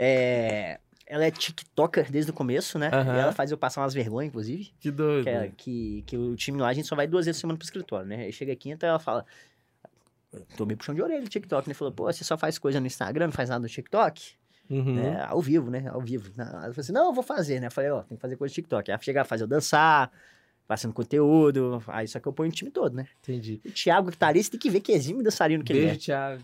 [0.01, 2.89] É, ela é TikToker desde o começo, né?
[2.93, 4.71] E ela faz eu passar umas vergonhas, inclusive.
[4.79, 5.23] que doido.
[5.23, 7.57] Que, é- que, que o time lá, a gente só vai duas vezes por semana
[7.57, 8.23] pro escritório, né?
[8.25, 9.25] Aí chega quinta ela fala.
[10.55, 11.73] Tomei puxão de orelha no TikTok, né?
[11.73, 14.33] Falou, pô, você só faz coisa no Instagram, não faz nada no TikTok?
[14.69, 14.93] Uhum.
[14.95, 15.25] Né?
[15.27, 15.89] Ao vivo, né?
[15.91, 16.31] Ao vivo.
[16.37, 17.65] Ela falou assim, não, eu vou fazer, né?
[17.67, 18.91] Eu falei, ó, tem que fazer coisa no TikTok.
[18.91, 20.11] Aí ela chega a fazer eu dançar,
[20.69, 21.83] passando conteúdo.
[21.87, 23.07] Aí só que eu ponho o time todo, né?
[23.23, 23.59] Entendi.
[23.65, 25.95] O Thiago que tá ali, você tem que ver que exime dançarino que Beijo, ele
[25.95, 25.99] é.
[25.99, 26.43] Thiago.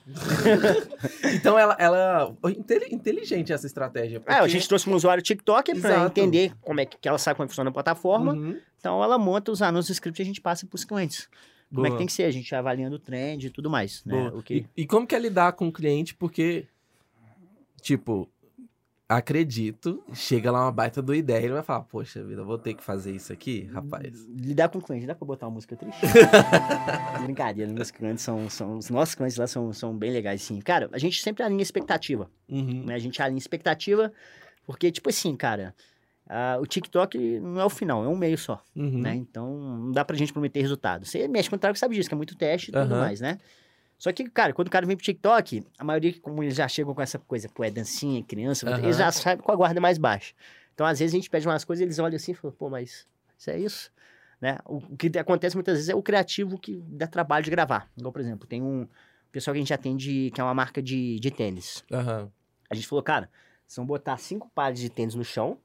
[1.36, 2.36] então ela, ela.
[2.50, 4.18] inte- Inteligente essa estratégia.
[4.26, 6.08] É, a porque- gente trouxe um usuário TikTok pra Exato.
[6.08, 8.34] entender como é que, que ela sabe como é funciona a plataforma.
[8.34, 8.60] Uhum.
[8.80, 11.30] Então ela monta os anúncios e script e a gente passa pros clientes.
[11.70, 11.98] Como é que Boa.
[12.00, 12.24] tem que ser?
[12.24, 14.30] A gente vai avaliando o trend e tudo mais, né?
[14.30, 14.40] Boa.
[14.40, 14.66] O que...
[14.76, 16.16] E, e como que é lidar com o cliente?
[16.16, 16.66] Porque,
[17.80, 18.28] tipo,
[19.08, 22.74] acredito, chega lá uma baita do ideia e ele vai falar, poxa vida, vou ter
[22.74, 24.26] que fazer isso aqui, rapaz.
[24.28, 26.02] Lidar com o cliente, dá pra botar uma música triste?
[27.22, 28.78] Brincadeira, meus clientes são, são.
[28.78, 30.60] Os nossos clientes lá são, são bem legais, sim.
[30.60, 32.84] Cara, a gente sempre alinha expectativa, Uhum.
[32.86, 32.96] né?
[32.96, 34.12] A gente alinha expectativa,
[34.66, 35.74] porque, tipo assim, cara,
[36.60, 39.02] o TikTok não é o final, é um meio só, Uhum.
[39.02, 39.16] né?
[39.16, 41.06] Então, não dá pra gente prometer resultado.
[41.06, 43.00] Você mexe com o trago, sabe disso, que é muito teste e tudo Aham.
[43.00, 43.38] mais, né?
[43.98, 46.94] Só que, cara, quando o cara vem pro TikTok, a maioria, como eles já chegam
[46.94, 48.84] com essa coisa, pô, é dancinha, criança, Aham.
[48.84, 50.34] eles já sabem com a guarda mais baixa.
[50.74, 53.08] Então, às vezes, a gente pede umas coisas, eles olham assim e falam, pô, mas
[53.38, 53.92] isso é isso?
[54.42, 54.58] Né?
[54.66, 57.90] O, que acontece muitas vezes é o criativo que dá trabalho de gravar.
[57.98, 58.88] Igual, por exemplo, tem um
[59.32, 61.84] pessoal que a gente atende, que é uma marca de, de tênis.
[61.92, 62.30] Aham.
[62.70, 63.30] A gente falou, cara,
[63.66, 65.58] vocês vão botar cinco pares de tênis no chão,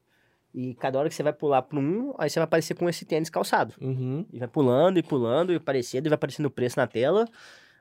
[0.53, 3.05] e cada hora que você vai pular para um, aí você vai aparecer com esse
[3.05, 3.75] tênis calçado.
[3.81, 4.27] Uhum.
[4.33, 7.27] E vai pulando e pulando e aparecendo, e vai aparecendo o preço na tela.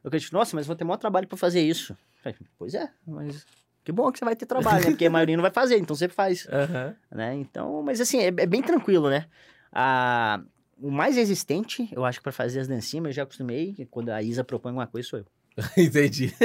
[0.03, 1.95] Eu acredito, nossa, mas vou ter maior trabalho para fazer isso.
[2.23, 3.45] Falei, Pois é, mas
[3.83, 4.89] que bom que você vai ter trabalho, né?
[4.91, 6.95] Porque a maioria não vai fazer, então você faz, Aham.
[7.11, 7.35] né?
[7.35, 9.25] Então, mas assim, é, é bem tranquilo, né?
[9.71, 10.41] Ah,
[10.77, 14.21] o mais resistente, eu acho que para fazer as dancinhas, eu já acostumei, quando a
[14.21, 15.25] Isa propõe alguma coisa, sou eu.
[15.77, 16.33] Entendi.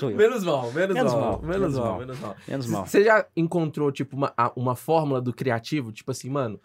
[0.00, 0.16] Sou eu.
[0.16, 1.98] Menos mal, menos, Menos mal, mal, Menos mal, mal.
[1.98, 2.36] menos mal.
[2.48, 2.86] Menos mal.
[2.86, 5.92] Você já encontrou, tipo, uma, a- uma fórmula do criativo?
[5.92, 6.60] Tipo assim, mano,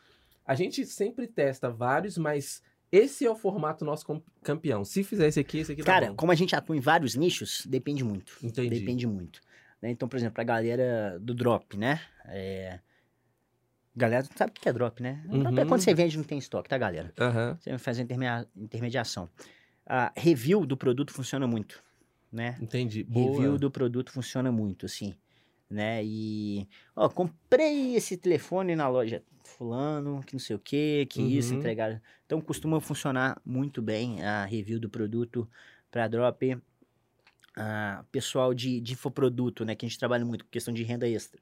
[0.46, 4.06] a gente sempre testa vários, mas esse é o formato nosso
[4.44, 4.84] campeão.
[4.86, 6.16] Se fizer esse aqui, esse aqui tá Cara, bom.
[6.16, 8.38] como a gente atua em vários nichos, depende muito.
[8.44, 8.80] Entendi.
[8.80, 9.42] Depende muito.
[9.82, 9.90] né?
[9.92, 12.00] Então, por exemplo, a galera do drop, né?
[12.26, 12.80] É...
[13.96, 15.24] Galera sabe o que é drop, né?
[15.26, 15.68] Drop é Uhum.
[15.68, 17.14] quando você vende não tem estoque, tá, galera?
[17.20, 19.30] Aham, Você faz a intermedia- intermediação.
[19.86, 21.82] A review do produto funciona muito,
[22.32, 22.58] né?
[22.60, 23.04] entendi.
[23.04, 23.32] Boa.
[23.32, 25.16] Review do produto funciona muito, assim,
[25.70, 26.04] né?
[26.04, 31.54] E, ó, comprei esse telefone na loja fulano, que não sei o que, que isso,
[31.54, 31.60] Uhum.
[31.60, 32.00] entregaram.
[32.26, 35.48] Então, costuma funcionar muito bem a review do produto
[35.92, 36.58] para drop.
[37.58, 39.76] Ah, pessoal de, de infoproduto, né?
[39.76, 41.40] Que a gente trabalha muito com questão de renda extra.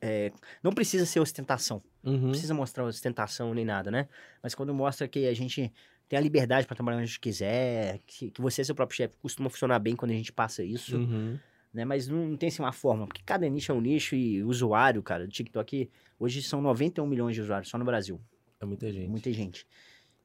[0.00, 1.80] É, não precisa ser ostentação.
[2.02, 2.18] Uhum.
[2.20, 4.08] Não precisa mostrar ostentação nem nada, né?
[4.42, 5.72] Mas quando mostra que a gente
[6.08, 8.96] tem a liberdade para trabalhar onde a gente quiser, que, que você é seu próprio
[8.96, 11.38] chefe, costuma funcionar bem quando a gente passa isso, Uhum.
[11.74, 11.84] Né?
[11.84, 14.48] Mas não, não tem assim uma forma, porque cada nicho é um nicho e o
[14.48, 18.20] usuário, cara, do TikTok, hoje são 91 milhões de usuários só no Brasil.
[18.60, 19.08] É muita gente.
[19.10, 19.66] Muita gente.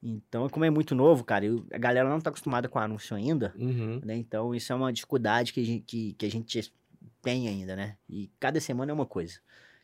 [0.01, 3.53] Então, como é muito novo, cara, eu- a galera não tá acostumada com anúncio ainda,
[3.57, 3.99] Uhum.
[4.05, 4.15] né?
[4.15, 6.73] Então, isso é uma dificuldade que a gente, que, que a gente
[7.21, 7.97] tem ainda, né?
[8.07, 9.39] E cada semana é uma coisa.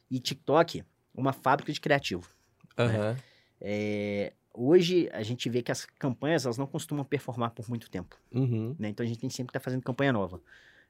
[0.09, 2.29] E TikTok, uma fábrica de criativo.
[2.77, 3.17] Aham.
[3.59, 8.15] É, hoje a gente vê que as campanhas elas não costumam performar por muito tempo,
[8.31, 8.75] Uhum.
[8.79, 8.89] né?
[8.89, 10.41] Então a gente tem sempre que estar fazendo campanha nova.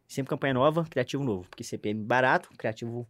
[0.08, 3.08] Sempre campanha nova, criativo novo, porque CPM barato, criativo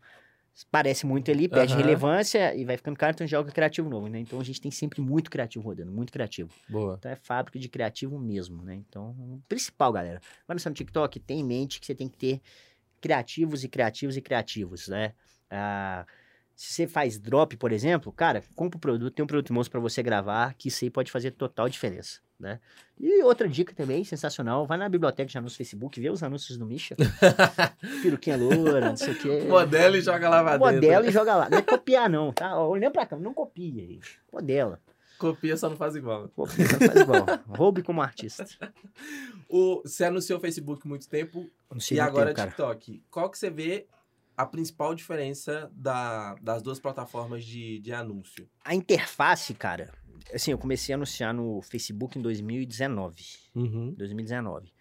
[0.71, 1.81] parece muito ali, perde Aham.
[1.81, 4.19] relevância e vai ficando caro, então joga criativo novo, né?
[4.19, 6.49] Então a gente tem sempre muito criativo rodando, muito criativo.
[6.69, 6.95] Boa.
[6.97, 8.75] Então é fábrica de criativo mesmo, né?
[8.75, 10.21] Então, principal, galera.
[10.47, 12.41] Tá no TikTok, tem em mente que você tem que ter
[13.01, 15.13] criativos e criativos e criativos, né?
[15.51, 16.05] Ah,
[16.55, 19.81] se você faz drop, por exemplo, cara, compra o produto, tem um produto monstro pra
[19.81, 22.59] você gravar, que isso aí pode fazer total diferença, né?
[22.99, 26.57] E outra dica também, sensacional, vai na biblioteca de anúncios do Facebook, vê os anúncios
[26.57, 26.95] do Misha.
[28.01, 29.41] Peruquinha loura, não sei o quê.
[29.47, 30.73] Modela e joga lá pra dentro.
[30.75, 31.49] Modela e joga lá.
[31.49, 32.57] Não é copiar, não, tá?
[32.59, 34.19] Olhando pra câmera, não copia, gente.
[34.31, 34.79] Modela.
[35.17, 36.27] Copia, só não faz igual.
[36.29, 37.25] Copia, não faz igual.
[37.47, 38.45] Roube como artista.
[39.49, 41.49] O, você anunciou Facebook muito tempo
[41.91, 42.49] e agora tempo, cara.
[42.49, 43.03] TikTok.
[43.09, 43.87] Qual que você vê
[44.35, 48.49] a principal diferença da- das duas plataformas de, de anúncio?
[48.65, 49.89] A interface, cara,
[50.33, 53.15] assim, eu comecei a anunciar no Facebook em 2019.
[53.55, 53.93] Uhum.
[53.97, 54.71] 2019.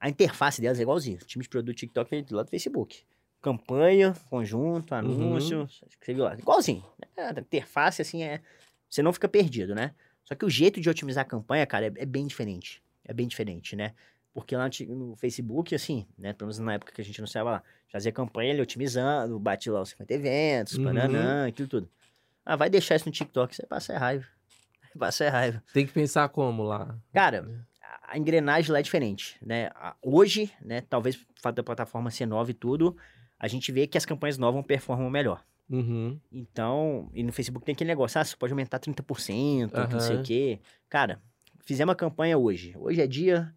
[0.00, 1.18] A interface delas é igualzinha.
[1.22, 3.02] O time de produto TikTok veio do lado do Facebook.
[3.40, 5.66] Campanha, conjunto, anúncio,
[5.98, 6.34] que você viu lá.
[6.34, 6.84] Igualzinho.
[7.16, 8.40] É, A interface, assim, é.
[8.88, 9.94] Você não fica perdido, né?
[10.24, 12.82] Só que o jeito de otimizar a campanha, cara, é, é bem diferente.
[13.04, 13.94] É bem diferente, né?
[14.32, 16.32] Porque lá no Facebook, assim, né?
[16.32, 19.82] Pelo menos na época que a gente anunciava lá, fazia campanha ele otimizando, bate lá
[19.82, 20.84] os 50 eventos, Uhum.
[20.84, 21.90] bananã, aquilo tudo.
[22.44, 24.24] Ah, vai deixar isso no TikTok, você passa é raiva.
[24.98, 25.62] Passa é raiva.
[25.72, 26.98] Tem que pensar como lá?
[27.12, 29.70] Cara, a- a engrenagem lá é diferente, né?
[29.74, 32.96] A- Hoje, né, talvez por fato da plataforma ser nova e tudo,
[33.38, 35.42] a gente vê que as campanhas novas performam melhor.
[35.70, 36.20] Uhum.
[36.30, 40.16] Então, e no Facebook tem aquele negócio, ah, você pode aumentar 30%, que não sei
[40.16, 40.60] o quê.
[40.88, 41.20] Cara,
[41.64, 42.74] fizemos uma campanha hoje.
[42.76, 43.54] Hoje é dia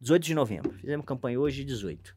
[0.00, 0.72] 18 de novembro.
[0.78, 2.16] Fizemos campanha hoje, 18.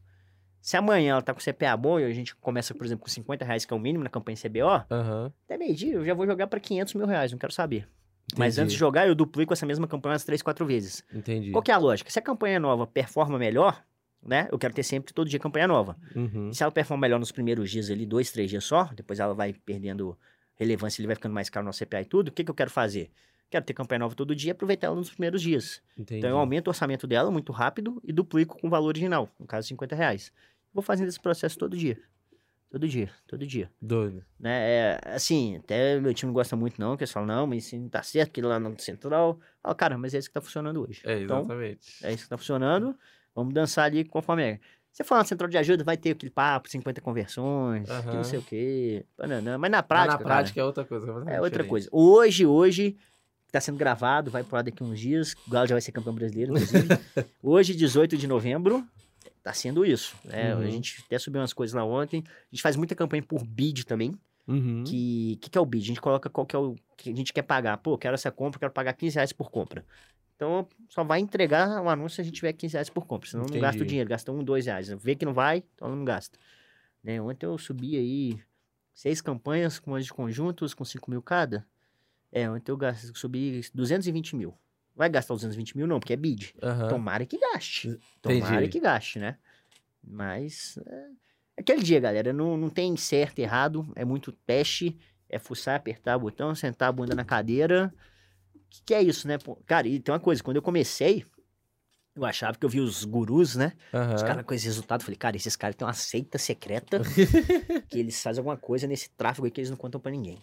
[0.60, 3.44] Se amanhã ela tá com CPA bom e a gente começa, por exemplo, com 50
[3.44, 5.32] reais, que é o mínimo na campanha CBO, Aham.
[5.44, 7.88] até meio-dia eu já vou jogar para 500 mil reais, não quero saber.
[8.36, 8.64] Mas Entendi.
[8.64, 11.04] antes de jogar, eu duplico essa mesma campanha umas 3, 4 vezes.
[11.12, 11.50] Entendi.
[11.50, 12.10] Qual que é a lógica?
[12.10, 13.84] Se a campanha nova performa melhor,
[14.24, 14.48] né?
[14.50, 15.96] Eu quero ter sempre todo dia campanha nova.
[16.14, 16.52] Uhum.
[16.52, 19.52] Se ela performa melhor nos primeiros dias ali, dois, três dias só, depois ela vai
[19.52, 20.16] perdendo
[20.54, 22.70] relevância, ele vai ficando mais caro no CPA e tudo, o que, que eu quero
[22.70, 23.10] fazer?
[23.50, 25.82] Quero ter campanha nova todo dia e aproveitar ela nos primeiros dias.
[25.98, 26.20] Entendi.
[26.20, 29.46] Então eu aumento o orçamento dela muito rápido e duplico com o valor original, no
[29.46, 30.32] caso 50 reais.
[30.72, 31.98] Vou fazendo esse processo todo dia.
[32.72, 33.70] Todo dia, todo dia.
[33.82, 34.24] Doido.
[34.40, 34.50] Né?
[34.70, 37.76] É, assim, até meu time não gosta muito não, que eles falam, não, mas isso
[37.76, 39.38] não tá certo, aquilo lá no central.
[39.62, 41.02] Fala, cara, mas é isso que tá funcionando hoje.
[41.04, 41.86] É, Então, exatamente.
[42.02, 42.96] é isso que tá funcionando.
[43.34, 44.60] Vamos dançar ali conforme é.
[44.90, 48.14] Você for na central de ajuda, vai ter aquele papo, 50 conversões, que Aham.
[48.14, 49.04] não sei o quê.
[49.18, 49.58] bananã.
[49.58, 51.04] Mas na Mas prática, na cara, prática é outra coisa.
[51.04, 51.88] é completamente outra coisa.
[51.92, 52.96] Hoje, hoje,
[53.50, 55.34] tá sendo gravado, vai pro ar daqui uns dias.
[55.46, 56.88] O Galo já vai ser campeão brasileiro, inclusive.
[57.42, 58.82] hoje, 18 de novembro,
[59.42, 60.16] tá sendo isso.
[60.24, 60.54] né?
[60.54, 60.62] Uhum.
[60.62, 62.22] A gente até subiu umas coisas lá ontem.
[62.26, 64.14] A gente faz muita campanha por bid também.
[64.46, 64.84] Uhum.
[64.84, 65.84] Que que, que é o bid?
[65.84, 67.76] A gente coloca qual que é o que a gente quer pagar.
[67.78, 69.84] Pô, quero essa compra, quero pagar 15 reais por compra.
[70.36, 73.28] Então, só vai entregar o anúncio se a gente tiver 15 reais por compra.
[73.28, 73.88] Senão não gasta o Entendi.
[73.90, 74.88] dinheiro, gasta um, dois reais.
[74.88, 76.38] Vê que não vai, então não gasta.
[77.02, 77.20] Né?
[77.20, 78.40] Ontem eu subi aí
[78.92, 81.66] seis campanhas com de conjuntos, com 5 mil cada.
[82.30, 84.54] É, ontem eu gasto, subi 220 mil.
[84.94, 85.86] Vai gastar os 220 mil?
[85.86, 86.54] Não, porque é bid.
[86.62, 86.88] Aham.
[86.88, 87.88] Tomara que gaste.
[88.18, 88.40] Entendi.
[88.40, 89.38] Tomara que gaste, né?
[90.02, 90.78] Mas.
[90.86, 91.06] É...
[91.58, 93.90] Aquele dia, galera, não, não tem certo e errado.
[93.94, 94.98] É muito teste.
[95.28, 97.92] É fuçar, apertar o botão, sentar a bunda na cadeira.
[98.68, 99.38] Que, que é isso, né?
[99.66, 101.24] Cara, e tem uma coisa, quando eu comecei,
[102.14, 103.72] eu achava que eu vi os gurus, né?
[103.94, 104.14] Aham.
[104.14, 105.00] Os caras com esse resultado.
[105.00, 107.00] Eu falei, cara, esses caras têm uma seita secreta
[107.88, 110.38] que eles fazem alguma coisa nesse tráfego aí que eles não contam pra ninguém.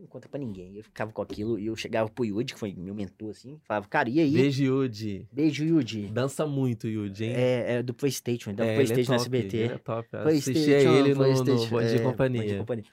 [0.00, 0.74] Não conta pra ninguém.
[0.76, 3.86] Eu ficava com aquilo e eu chegava pro Yudi, que foi meu mentor, assim, falava,
[3.86, 4.30] cara, e aí?
[4.32, 5.28] Beijo, Yudi.
[5.30, 6.06] Beijo, Yudi.
[6.06, 7.34] Dança muito, Yudi, hein?
[7.34, 9.56] É, é do PlayStation, da É, ele é PlayStation no top, SBT.
[9.58, 10.08] Ele é top.
[10.16, 12.40] Assistia ele no, no Bom Dia é, Companhia.
[12.42, 12.84] Bom Dia Companhia.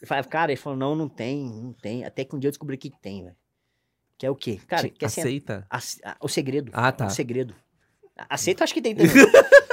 [0.00, 2.04] Eu falava, cara, ele falou, não, não tem, não tem.
[2.06, 3.36] Até que um dia eu descobri que tem, velho.
[4.16, 4.58] Que é o quê?
[4.66, 5.66] Cara, que é assim, Aceita?
[5.68, 6.70] a- a- o segredo.
[6.74, 7.06] Ah, tá.
[7.06, 7.54] O segredo.
[8.30, 9.12] Aceita, acho que tem também.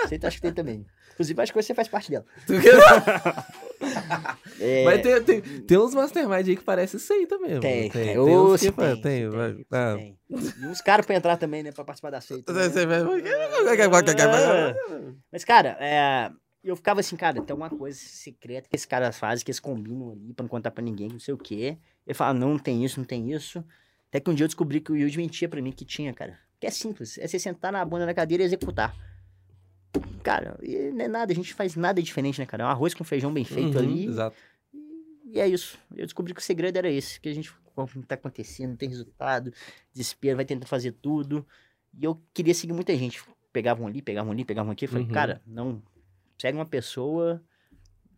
[0.04, 0.86] Aceita, acho que tem também.
[1.14, 2.26] Inclusive, acho que você faz parte dela.
[4.60, 7.60] É, Mas tem, tem, tem uns mastermind aí que parece seita mesmo.
[7.60, 8.14] tem, tem, tem.
[8.14, 9.96] tem uns que se fa- tem, tem, se vai- tem, ah.
[9.98, 10.18] tem.
[10.62, 11.72] E uns caras pra entrar também, né?
[11.72, 12.54] Pra participar da seita.
[12.54, 12.70] né?
[15.32, 16.32] Mas, cara, é,
[16.64, 20.12] eu ficava assim, cara, tem alguma coisa secreta que esses caras fazem, que eles combinam
[20.14, 21.78] ali pra não contar pra ninguém, não sei o quê.
[22.08, 23.64] Ele fala, não, não tem isso, não tem isso.
[24.10, 26.38] Até que um dia eu descobri que o Yuji mentia pra mim que tinha, cara.
[26.60, 28.96] Que é simples, é você sentar na bunda da cadeira e executar.
[30.24, 32.64] Cara, e não é nada, a gente faz nada diferente, né, cara?
[32.64, 34.06] É um arroz com feijão bem feito Uhum, ali.
[34.06, 34.38] Exato.
[35.26, 35.78] E é isso.
[35.96, 38.88] Eu descobri que o segredo era esse, que a gente não tá acontecendo, não tem
[38.90, 39.52] resultado,
[39.92, 41.46] desespero, vai tentando fazer tudo.
[41.98, 43.24] E eu queria seguir muita gente.
[43.52, 44.86] Pegavam ali, pegavam ali, pegavam aqui.
[44.86, 45.12] Eu falei, Uhum.
[45.12, 45.82] cara, não.
[46.40, 47.42] Segue uma pessoa,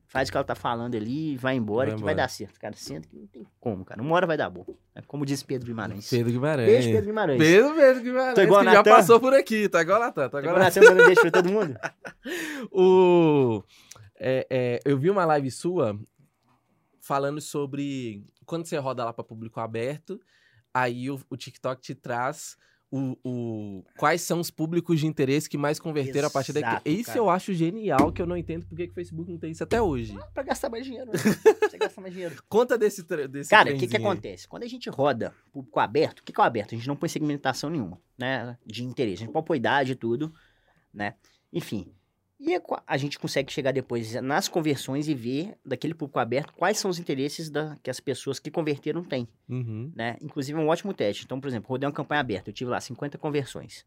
[0.08, 2.28] faz o que ela tá falando ali, vai embora, Vai que vai embora.
[2.28, 2.60] dar certo.
[2.60, 4.02] Cara, senta que não tem como, cara.
[4.02, 4.66] Uma hora vai dar bom.
[4.94, 6.10] É como disse Pedro Guimarães.
[6.10, 6.68] Pedro Guimarães.
[6.68, 7.38] Beijo, Pedro Guimarães.
[7.40, 8.36] Pedro, Pedro Guimarães.
[8.36, 8.92] Tô igual que a já Natan.
[8.92, 11.76] passou por aqui, tá igual a Natan, tá igual dando beijo pra todo mundo?
[12.72, 13.64] O...
[14.20, 16.00] é, é, eu vi uma live sua
[17.00, 20.20] falando sobre quando você roda lá para público aberto,
[20.74, 22.58] aí o, o TikTok te traz
[22.92, 26.68] o, o- quais são os públicos de interesse que mais converteram a partir daqui.
[26.68, 27.20] Exato, Isso cara.
[27.20, 29.82] eu acho genial, que eu não entendo por que o Facebook não tem isso até
[29.82, 30.18] hoje.
[30.34, 31.14] Pra gastar mais dinheiro, né?
[31.70, 32.36] Você gasta mais dinheiro.
[32.48, 34.48] Conta desse, desse Cara, o que, que acontece?
[34.48, 36.74] Quando a gente roda público aberto, o que, que é o aberto?
[36.74, 38.58] A gente não põe segmentação nenhuma, né?
[38.66, 39.24] De interesse.
[39.24, 40.34] A gente pode pôr idade e tudo,
[40.94, 41.16] né?
[41.52, 41.92] Enfim.
[42.40, 46.78] E é a gente consegue chegar depois nas conversões e ver daquele público aberto quais
[46.78, 49.92] são os interesses da, que as pessoas que converteram têm, Uhum.
[49.96, 50.18] né?
[50.22, 51.24] Inclusive é um ótimo teste.
[51.24, 53.86] Então, por exemplo, rodei uma campanha aberta, eu tive lá 50 conversões.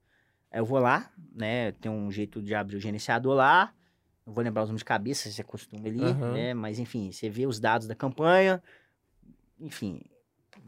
[0.51, 1.73] Eu vou lá, né?
[1.73, 3.71] Tem um jeito de abrir o gerenciador lá.
[4.27, 6.33] Não vou lembrar os nomes de cabeça, se é costume ali, Aham.
[6.33, 6.55] né?
[6.55, 8.63] Mas enfim, você vê os dados da campanha.
[9.61, 10.01] Enfim,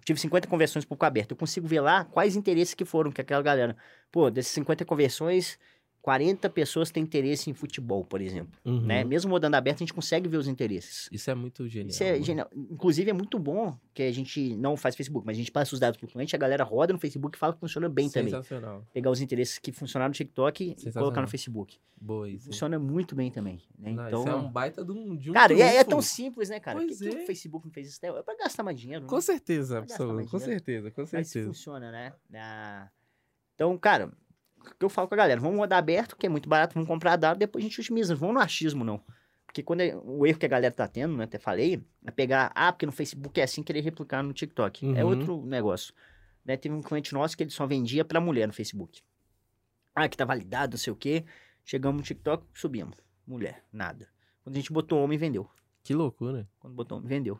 [0.04, 1.30] tive 50 conversões público aberto.
[1.30, 3.74] Eu consigo ver lá quais interesses que foram que aquela galera.
[4.12, 5.58] Pô, dessas 50 conversões,
[6.02, 8.80] 40 pessoas têm interesse em futebol, por exemplo, Uhum.
[8.80, 9.04] né?
[9.04, 11.08] Mesmo rodando aberto, a gente consegue ver os interesses.
[11.12, 11.90] Isso é muito genial.
[11.90, 12.24] Isso é mano.
[12.24, 12.50] genial.
[12.54, 15.80] Inclusive, é muito bom que a gente não faz Facebook, mas a gente passa os
[15.80, 18.30] dados pro cliente, a galera roda no Facebook e fala que funciona bem também.
[18.30, 18.86] Sensacional.
[18.94, 21.02] Pegar os interesses que funcionaram no TikTok e Sensacional.
[21.04, 21.78] colocar no Facebook.
[22.00, 22.46] Boa isso.
[22.46, 23.60] Funciona muito bem também.
[23.78, 23.92] Né?
[23.92, 26.00] Não, então, isso é um baita de um, de um cara, e é, é tão
[26.00, 26.78] simples, né, cara?
[26.78, 27.22] Por que, Pois que é.
[27.22, 28.00] o Facebook não fez isso?
[28.06, 29.08] É pra gastar mais dinheiro, né?
[29.08, 30.30] Com certeza, Vai gastar absoluto.
[30.30, 31.46] Com certeza, com Mas certeza.
[31.48, 32.14] funciona, né?
[32.34, 32.88] Ah,
[33.54, 34.12] Então, cara, o
[34.78, 35.40] que eu falo com a galera?
[35.40, 38.14] Vamos rodar aberto, que é muito barato, vamos comprar dado, depois a gente otimiza.
[38.14, 39.02] Não vamos no achismo, não.
[39.46, 41.24] Porque quando é- o erro que a galera tá tendo, né?
[41.24, 44.94] Até falei, é pegar, ah, porque no Facebook é assim, querer replicar no TikTok.
[44.96, 45.10] É Uhum.
[45.10, 45.92] outro negócio.
[46.44, 46.56] Né?
[46.56, 49.02] Teve um cliente nosso que ele só vendia pra mulher no Facebook.
[49.94, 51.24] Ah, que tá validado, não sei o quê.
[51.64, 52.96] Chegamos no TikTok, subimos.
[53.26, 54.08] Mulher, nada.
[54.42, 55.48] Quando a gente botou homem, vendeu.
[55.82, 56.48] Que loucura.
[56.60, 57.38] Quando botou homem, vendeu.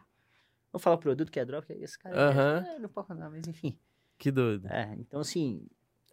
[0.73, 2.65] Vou falar o produto que é drop, que esse cara Aham.
[2.67, 3.79] é, não pode falar, mas enfim.
[4.19, 4.67] Que doido.
[4.69, 5.67] É, então assim,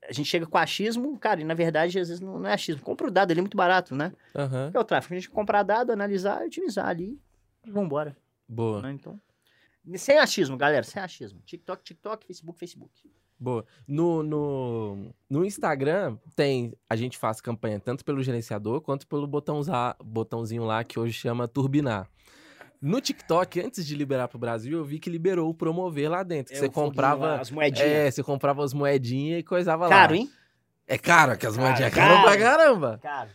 [0.08, 2.82] a gente chega com achismo, cara, e na verdade às vezes não, não é achismo.
[2.82, 4.14] Compra o dado, ele é muito barato, né?
[4.72, 5.14] Que é o tráfego?
[5.14, 7.20] A gente comprar dado, analisar e otimizar ali
[7.66, 8.16] e vambora,
[8.48, 8.82] Boa.
[8.82, 8.92] né?
[8.92, 9.20] Então,
[9.96, 11.42] sem achismo, galera, sem achismo.
[11.46, 12.92] TikTok, TikTok, Facebook, Facebook.
[13.40, 13.66] Boa.
[13.88, 16.74] No, no, no Instagram tem.
[16.90, 22.10] A gente faz campanha tanto pelo gerenciador quanto pelo botãozinho lá que hoje chama turbinar.
[22.82, 26.52] No TikTok, antes de liberar pro Brasil, eu vi que liberou o promover lá dentro.
[26.54, 27.26] que É você o comprava.
[27.28, 27.90] lá, as moedinhas.
[27.90, 29.90] É, você comprava as moedinhas e coisava lá.
[29.90, 30.30] Caro, hein?
[30.88, 32.40] É caro, que as Caro, moedinhas é caro pra caro.
[32.40, 33.00] caramba.
[33.02, 33.30] Caro.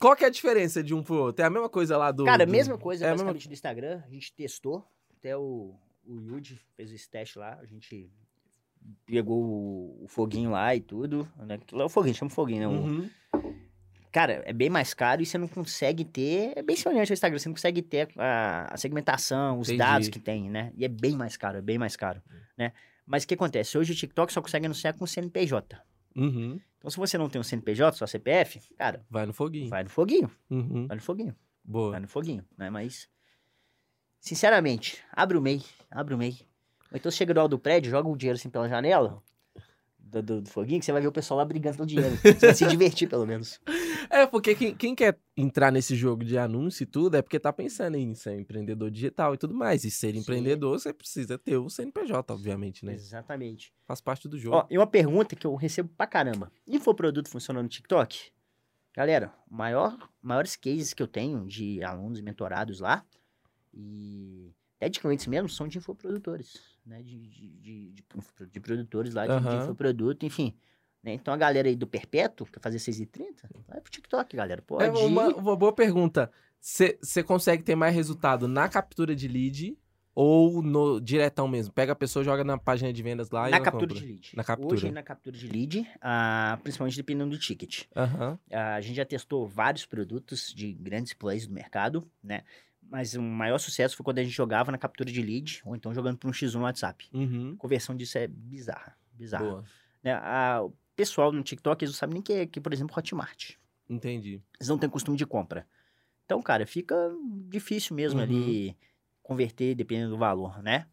[0.00, 1.42] Qual que é a diferença de um pro outro?
[1.44, 2.24] É a mesma coisa lá do.
[2.24, 4.02] Cara, do- mesma coisa é a mesma- basicamente do Instagram.
[4.04, 4.84] A gente testou.
[5.18, 7.56] Até o, o Yudi fez esse teste lá.
[7.62, 8.10] A gente
[9.06, 11.28] pegou o, o foguinho lá e tudo.
[11.38, 11.60] Né?
[11.70, 12.66] Lá é o foguinho, chama foguinho, né?
[12.66, 13.10] O- Uhum.
[14.12, 16.52] Cara, é bem mais caro e você não consegue ter.
[16.54, 19.78] É bem semelhante ao Instagram, você não consegue ter a, a segmentação, os Entendi.
[19.78, 20.70] dados que tem, né?
[20.76, 22.22] E é bem mais caro, é bem mais caro,
[22.56, 22.72] né?
[23.06, 23.76] Mas o que acontece?
[23.78, 25.76] Hoje o TikTok só consegue anunciar com CNPJ.
[26.14, 26.60] Uhum.
[26.78, 29.70] Então, se você não tem um CNPJ, só CPF, cara, Vai no foguinho.
[29.70, 30.86] vai no foguinho, Uhum.
[30.86, 31.92] vai no foguinho, Boa.
[31.92, 32.68] vai no foguinho, né?
[32.68, 33.08] Mas,
[34.20, 36.36] sinceramente, abre o MEI, abre o MEI.
[36.90, 39.22] Ou então você chega do alto do prédio, joga o dinheiro assim pela janela
[40.12, 42.16] do, do- do foguinho, que você vai ver o pessoal lá brigando pelo dinheiro.
[42.22, 43.58] Você vai se divertir, pelo menos.
[44.10, 47.50] É, porque quem, quem quer entrar nesse jogo de anúncio e tudo é porque tá
[47.50, 49.84] pensando em ser empreendedor digital e tudo mais.
[49.84, 50.18] E ser Sim.
[50.18, 52.92] empreendedor, você precisa ter o CNPJ, obviamente, né?
[52.92, 53.72] Exatamente.
[53.86, 54.56] Faz parte do jogo.
[54.56, 56.52] Ó, e uma pergunta que eu recebo pra caramba.
[56.66, 58.32] Infoproduto funciona no TikTok?
[58.94, 63.02] Galera, maior, maiores cases que eu tenho de alunos e mentorados lá,
[63.72, 67.02] e até de clientes mesmo, são de infoprodutores, né?
[67.02, 68.04] De, de, de, de,
[68.50, 69.64] de produtores lá, de, de Aham.
[69.64, 70.54] infoproduto, enfim.
[71.02, 71.12] né?
[71.14, 74.62] Então a galera aí do Perpétuo, que quer fazer 6,30, vai pro TikTok, galera.
[74.62, 76.30] Pode é uma, uma boa pergunta.
[76.60, 79.76] Você consegue ter mais resultado na captura de lead
[80.14, 81.72] ou no diretão mesmo?
[81.72, 84.00] Pega a pessoa, joga na página de vendas lá e na ela captura compra.
[84.00, 84.32] de lead.
[84.36, 84.74] Na captura.
[84.74, 87.86] Hoje, na captura de lead, ah, principalmente dependendo do ticket.
[87.96, 88.38] Aham.
[88.52, 92.42] A gente já testou vários produtos de grandes players do mercado, né?
[92.90, 95.94] Mas o maior sucesso foi quando a gente jogava na captura de lead, ou então
[95.94, 97.08] jogando por um X1 no WhatsApp.
[97.12, 97.54] Uhum.
[97.54, 99.44] A conversão disso é bizarra, bizarra.
[99.44, 99.64] Boa.
[100.02, 100.12] Né?
[100.12, 103.52] A- o pessoal no TikTok, eles não sabem nem que é, que, por exemplo, Hotmart.
[103.88, 104.42] Entendi.
[104.60, 105.66] Eles não têm costume de compra.
[106.26, 106.94] Então, cara, fica
[107.48, 108.24] difícil mesmo Uhum.
[108.26, 108.76] ali
[109.22, 110.86] converter, dependendo do valor, né?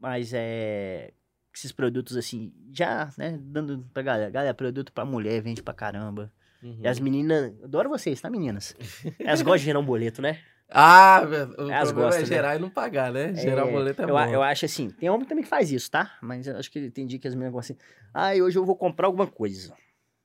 [0.00, 1.12] Mas é...
[1.54, 3.38] Esses produtos, assim, já, né?
[3.40, 4.30] Dando pra galera.
[4.30, 6.30] Galera, produto pra mulher vende pra caramba.
[6.62, 6.80] Uhum.
[6.82, 7.54] E as meninas...
[7.62, 8.76] Adoro vocês, tá, meninas?
[9.18, 10.38] Elas gostam de gerar um boleto, né?
[10.68, 11.22] Ah,
[11.58, 12.26] o Elas problema gostam, é né?
[12.26, 13.34] gerar e não pagar, né?
[13.34, 14.26] Gerar É, boleto é eu, bom.
[14.26, 16.16] eu acho assim, tem homem também que faz isso, tá?
[16.20, 18.76] Mas eu acho que tem dia que as meninas gostam assim, ah, hoje eu vou
[18.76, 19.72] comprar alguma coisa.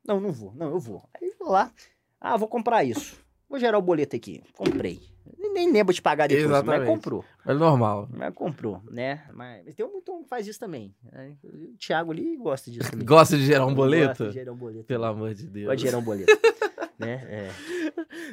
[0.06, 1.08] Não, não vou, não, eu vou.
[1.14, 1.72] Aí eu vou lá,
[2.20, 3.20] ah, vou comprar isso.
[3.48, 4.42] Vou gerar o boleto aqui.
[4.56, 5.00] Comprei.
[5.54, 6.80] Nem- lembro de pagar depois, Exatamente.
[6.80, 7.26] mas comprou.
[7.46, 8.08] É normal.
[8.12, 9.26] Mas comprou, né?
[9.34, 10.96] Mas, tem um muito homem que faz isso também.
[11.12, 11.36] né?
[11.44, 13.06] O Thiago ali gosta disso também.
[13.06, 14.28] Gosta de gerar um Gosta boleto?
[14.30, 14.86] de gerar um boleto.
[14.86, 15.68] Pelo amor de Deus.
[15.68, 16.32] Pode gerar um boleto.
[16.98, 17.28] né?
[17.30, 17.50] É.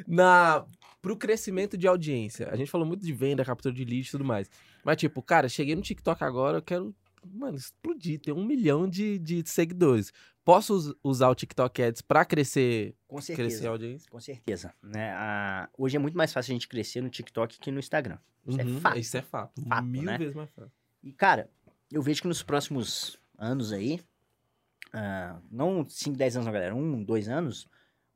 [0.07, 0.65] Na,
[1.01, 2.49] pro crescimento de audiência.
[2.49, 4.49] A gente falou muito de venda, captura de lead e tudo mais.
[4.83, 9.17] Mas, tipo, cara, cheguei no TikTok agora, eu quero, mano, explodir, ter um milhão de,
[9.19, 10.11] de seguidores.
[10.43, 14.09] Posso us- usar o TikTok Ads pra crescer, Com crescer a audiência?
[14.09, 14.73] Com certeza.
[14.81, 15.11] Né?
[15.11, 18.17] A- Hoje é muito mais fácil a gente crescer no TikTok que no Instagram.
[18.47, 18.97] Isso é Uhum, fato.
[18.99, 19.61] Isso é fato.
[19.67, 20.17] Fato, Mil né?
[20.17, 20.71] vezes mais fácil.
[21.03, 21.49] E, cara,
[21.91, 24.01] eu vejo que nos próximos anos aí,
[24.91, 27.67] ah, não 5, 10 anos, não, galera, um, dois anos,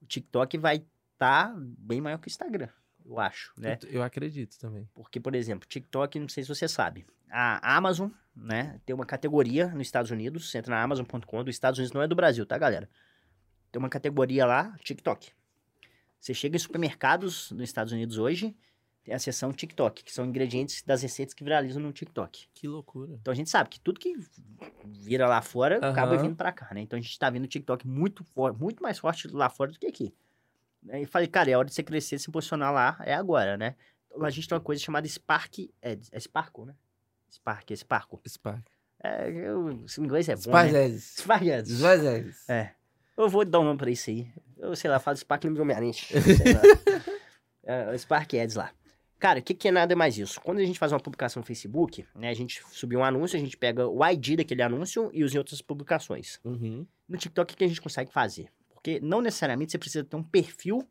[0.01, 0.83] o TikTok vai
[1.23, 2.69] estar bem maior que o Instagram,
[3.05, 3.77] eu acho, né?
[3.83, 4.87] Eu, eu acredito também.
[4.93, 9.67] Porque, por exemplo, TikTok, não sei se você sabe, a Amazon, né, tem uma categoria
[9.67, 12.57] nos Estados Unidos, você entra na Amazon.com, dos Estados Unidos não é do Brasil, tá,
[12.57, 12.89] galera?
[13.71, 15.31] Tem uma categoria lá, TikTok.
[16.19, 18.55] Você chega em supermercados nos Estados Unidos hoje,
[19.03, 22.47] tem a seção TikTok, que são ingredientes das receitas que viralizam no TikTok.
[22.53, 23.17] Que loucura.
[23.19, 24.15] Então a gente sabe que tudo que
[24.85, 26.21] vira lá fora acaba Aham.
[26.21, 26.81] vindo pra cá, né?
[26.81, 28.25] Então a gente tá vendo o TikTok muito
[28.57, 30.13] muito mais forte lá fora do que aqui.
[30.83, 31.01] Né?
[31.01, 33.75] E falei, cara, é hora de você crescer, se posicionar lá, é agora, né?
[34.21, 36.09] A gente tem uma coisa chamada Spark Ads.
[36.11, 36.75] É Sparkle, né?
[37.31, 38.19] Spark, é Sparkle.
[38.27, 38.63] Spark.
[39.03, 40.89] É, eu, o inglês é bom, Spark né?
[40.97, 41.81] Spark Ads.
[42.47, 42.71] É.
[43.17, 44.31] Eu vou dar um nome pra isso aí.
[44.57, 45.93] Eu, sei lá, falo Spark no meu Homem-Aranha.
[47.65, 48.73] É, Spark Ads lá.
[49.17, 50.41] Cara, o que, que é nada mais isso?
[50.41, 53.39] Quando a gente faz uma publicação no Facebook, né, a gente subir um anúncio, a
[53.39, 56.41] gente pega o ID daquele anúncio e usa em outras publicações.
[56.43, 56.85] Uhum.
[57.07, 58.49] No TikTok, o que a gente consegue fazer?
[58.83, 60.85] Porque não necessariamente você precisa ter um perfil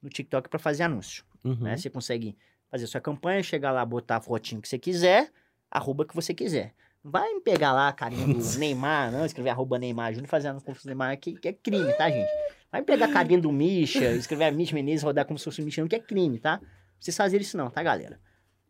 [0.00, 1.22] no TikTok para fazer anúncio.
[1.44, 1.56] Uhum.
[1.56, 1.76] Né?
[1.76, 2.34] Você consegue
[2.70, 5.30] fazer sua campanha, chegar lá, botar a fotinho que você quiser,
[5.70, 6.74] arroba que você quiser.
[7.04, 10.64] Vai me pegar lá a carinha do Neymar, não, escrever arroba Neymar Júnior, fazer anúncio
[10.64, 12.30] como se fosse Neymar, que, que é crime, tá, gente?
[12.72, 15.60] Vai me pegar a carinha do Misha, escrever a Misha Menezes, rodar como se fosse
[15.60, 16.58] o Misha, que é crime, tá?
[16.58, 18.18] Não precisa fazer isso não, tá, galera?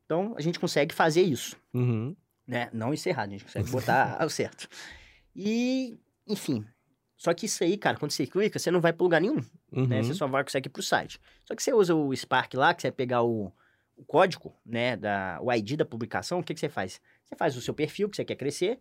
[0.04, 2.16] Então, a gente consegue fazer isso Uhum.
[2.46, 2.68] né?
[2.72, 4.68] Não errado, a gente consegue botar o certo.
[5.34, 6.66] E, enfim.
[7.16, 9.40] Só que isso aí, cara, quando você clica, você não vai pra lugar nenhum,
[9.72, 9.86] Uhum.
[9.86, 10.02] né?
[10.02, 11.18] Você só vai conseguir ir pro site.
[11.44, 13.50] Só que você usa o Spark lá, que você vai pegar o,
[13.96, 17.00] o código, né, da, o ID da publicação, o que, que você faz?
[17.24, 18.78] Você faz o seu perfil que você quer crescer,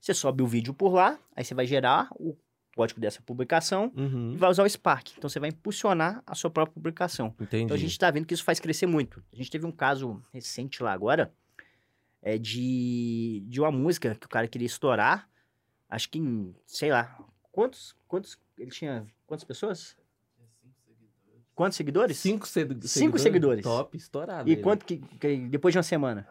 [0.00, 2.36] você sobe o vídeo por lá, aí você vai gerar o
[2.74, 4.36] código dessa publicação e Uhum.
[4.36, 5.12] vai usar o Spark.
[5.16, 7.34] Então você vai impulsionar a sua própria publicação.
[7.40, 7.62] Entendi.
[7.64, 9.22] Então a gente tá vendo que isso faz crescer muito.
[9.32, 11.32] A gente teve um caso recente lá agora,
[12.20, 15.28] é de, de uma música que o cara queria estourar,
[15.88, 17.16] acho que em, sei lá,
[17.56, 19.96] quantos, quantos, ele tinha, quantas pessoas?
[21.54, 22.18] Quantos seguidores?
[22.18, 23.22] Cinco, Cinco seguidores.
[23.22, 23.64] seguidores.
[23.64, 24.46] Top, estourado.
[24.46, 24.62] E ele.
[24.62, 26.28] quanto que, que depois de uma semana?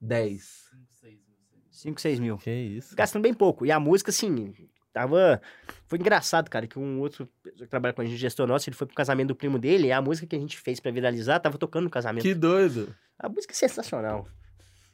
[0.00, 0.70] Dez.
[1.70, 2.38] 5, 6 mil.
[2.38, 2.94] Que isso.
[2.94, 3.66] Gastando bem pouco.
[3.66, 4.54] E a música, assim,
[4.92, 5.42] tava.
[5.88, 8.86] Foi engraçado, cara, que um outro que trabalha com a gente, gestor nosso, ele foi
[8.86, 11.58] pro casamento do primo dele, e a música que a gente fez pra viralizar tava
[11.58, 12.22] tocando no casamento.
[12.22, 12.94] Que doido.
[13.18, 14.28] A música é sensacional.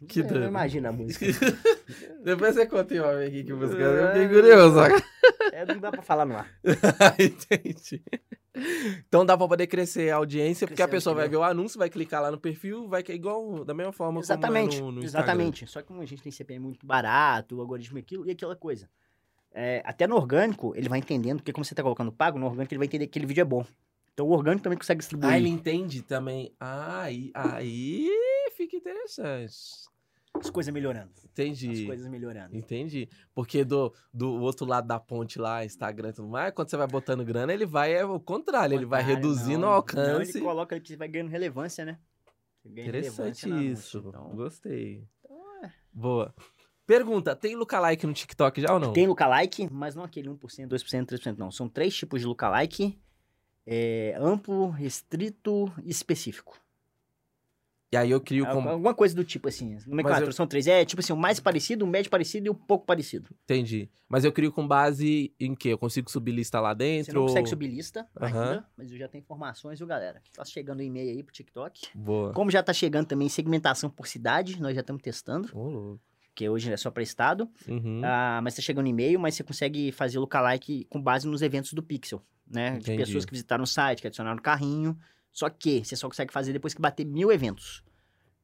[0.06, 0.46] Que É, doido.
[0.46, 1.26] Imagina a música.
[2.22, 3.80] Depois você conta em off aqui que música.
[3.82, 4.78] Eu fiquei curioso.
[5.52, 6.48] É, não dá pra falar no ar.
[7.18, 8.02] Entendi.
[9.08, 11.78] Então dá pra poder crescer a audiência, porque a Crescer, pessoa vai ver o anúncio,
[11.78, 14.92] vai clicar lá no perfil, vai que é igual da mesma forma Exatamente, como é
[14.92, 15.26] no, no Instagram.
[15.32, 15.66] exatamente.
[15.66, 18.56] Só que como a gente tem CPM muito barato, o algoritmo é aquilo e aquela
[18.56, 18.88] coisa.
[19.52, 22.72] É, até no orgânico, ele vai entendendo, porque como você tá colocando pago, no orgânico
[22.72, 23.64] ele vai entender que aquele vídeo é bom.
[24.12, 25.32] Então o orgânico também consegue distribuir.
[25.32, 26.52] Ah, ele entende também.
[26.58, 28.08] Ah, aí, aí
[28.56, 29.54] fica interessante.
[30.34, 31.10] As coisas melhorando.
[31.16, 31.86] As Entendi.
[31.86, 32.56] coisas melhorando.
[32.56, 33.08] Entendi.
[33.34, 36.86] Porque do, do outro lado da ponte lá, Instagram e tudo mais, quando você vai
[36.86, 40.36] botando grana, ele vai é o contrário, ele vai reduzindo não, o Não, alcance.
[40.36, 41.98] ele coloca que você vai ganhando relevância, né?
[42.64, 44.04] Ganha Interessante relevância isso.
[44.06, 45.04] então- Gostei.
[45.64, 45.70] é.
[45.92, 46.34] Boa.
[46.86, 48.92] Pergunta, tem lookalike no TikTok já ou não?
[48.92, 51.50] Tem lookalike, mas não aquele 1%, 2%, 3%, não.
[51.50, 52.98] São três tipos de lookalike.
[53.66, 56.58] É, amplo, restrito e específico.
[57.90, 58.68] E aí eu crio Al- como...
[58.68, 59.78] Alguma coisa do tipo assim.
[59.86, 60.66] Nomenclatura, eu- são três.
[60.66, 63.30] É tipo assim, o mais parecido, o médio parecido e o pouco parecido.
[63.44, 63.88] Entendi.
[64.06, 65.70] Mas eu crio com base em quê?
[65.70, 67.14] Eu consigo subir lista lá Você dentro?
[67.14, 68.26] não ou- consegue subir lista Aham.
[68.50, 70.20] ainda, mas eu já tenho informações, viu, galera?
[70.34, 71.88] Tá chegando o e-mail aí pro TikTok.
[71.94, 72.32] Boa.
[72.34, 76.00] Como já tá chegando também segmentação por cidade, nós já estamos testando, Ô, louco.
[76.26, 77.48] porque hoje é só para estado.
[77.66, 78.02] Uhum.
[78.04, 81.82] Ah, mas tá chegando e-mail, mas você consegue fazer lookalike com base nos eventos do
[81.82, 82.72] Pixel, né?
[82.72, 82.98] De Entendi.
[82.98, 84.94] pessoas que visitaram o site, que adicionaram no carrinho.
[85.32, 87.82] Só que você só consegue fazer depois que bater mil eventos.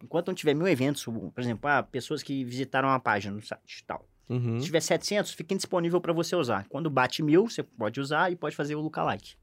[0.02, 3.78] Enquanto não tiver mil eventos, por exemplo, ah, pessoas que visitaram a página no site
[3.80, 4.06] e tal.
[4.28, 4.58] Uhum.
[4.58, 6.66] Se tiver 700, fica indisponível para você usar.
[6.68, 9.34] Quando bate mil, você pode usar e pode fazer o lookalike.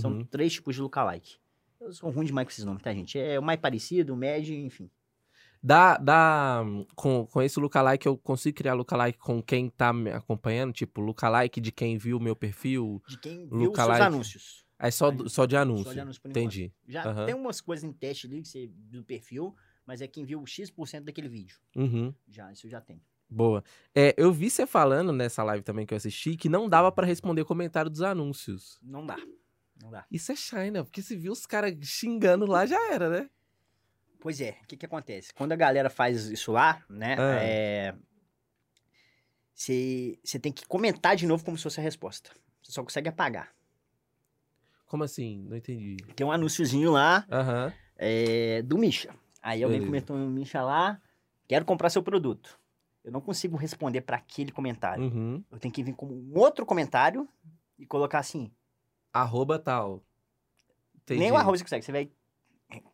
[0.00, 0.24] São Uhum.
[0.24, 1.36] três tipos de lookalike.
[1.80, 3.18] Eu sou ruim demais com esses nomes, tá, gente?
[3.18, 4.90] É o mais parecido, o médio, enfim.
[5.62, 6.62] Dá, dá,
[6.94, 10.72] com, com esse lookalike eu consigo criar lookalike com quem tá me acompanhando?
[10.72, 13.02] Tipo, lookalike de quem viu o meu perfil?
[13.08, 13.96] De quem viu os Lookalike.
[13.96, 14.64] seus anúncios.
[14.82, 15.84] É só, do- só de anúncio.
[15.84, 16.44] Só de anúncio por enquanto.
[16.44, 16.72] Entendi.
[16.88, 17.26] Já Aham.
[17.26, 19.54] tem umas coisas em teste ali que você do perfil,
[19.86, 21.58] mas é quem viu X% daquele vídeo.
[21.76, 22.14] Uhum.
[22.28, 23.02] Já, isso já tem.
[23.28, 23.62] Boa.
[23.94, 27.06] É, eu vi você falando nessa live também que eu assisti que não dava pra
[27.06, 28.78] responder comentário dos anúncios.
[28.82, 29.16] Não dá.
[29.80, 30.04] Não dá.
[30.10, 33.30] Isso é China, porque se viu os caras xingando lá, já era, né?
[34.18, 35.32] Pois é, o que que acontece?
[35.32, 37.42] Quando a galera faz isso lá, né, Ah.
[37.42, 37.94] é...
[39.54, 42.30] Você você tem que comentar de novo como se fosse a resposta.
[42.62, 43.54] Você só consegue apagar.
[44.90, 45.46] Como assim?
[45.48, 45.96] Não entendi.
[46.16, 47.72] Tem um anúnciozinho lá Aham.
[47.96, 49.14] é, do Misha.
[49.40, 49.86] Aí alguém Beleza.
[49.86, 51.00] comentou no Misha lá,
[51.46, 52.58] quero comprar seu produto.
[53.04, 55.04] Eu não consigo responder para aquele comentário.
[55.04, 55.44] Uhum.
[55.48, 57.28] Eu tenho que vir com um outro comentário
[57.78, 58.50] e colocar assim.
[59.12, 60.02] Arroba tal.
[60.96, 61.20] Entendi.
[61.20, 61.84] Nem o arroz você consegue.
[61.84, 62.10] Você vai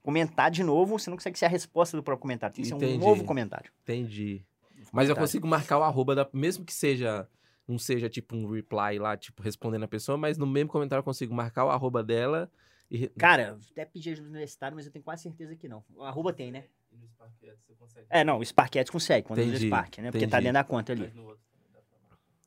[0.03, 2.55] comentar de novo, você não consegue ser a resposta do próprio comentário.
[2.55, 2.99] Tem que ser Entendi.
[3.03, 3.73] um novo comentário.
[3.83, 4.45] Entendi.
[4.93, 6.29] Mas eu consigo marcar o arroba da.
[6.31, 7.27] Mesmo que seja.
[7.69, 11.05] Não seja tipo um reply lá, tipo, respondendo a pessoa, mas no mesmo comentário eu
[11.05, 12.51] consigo marcar o arroba dela
[12.91, 13.09] e.
[13.09, 15.85] Cara, até pedi ajuda no universitário, mas eu tenho quase certeza que não.
[15.95, 16.65] O arroba tem, né?
[16.93, 18.07] E no Spark Ads você consegue.
[18.09, 20.11] É, não, o Spark Ads consegue, quando usa o Entendi, Spark, né?
[20.11, 20.43] Porque tá entendi.
[20.45, 21.13] dentro da conta ali.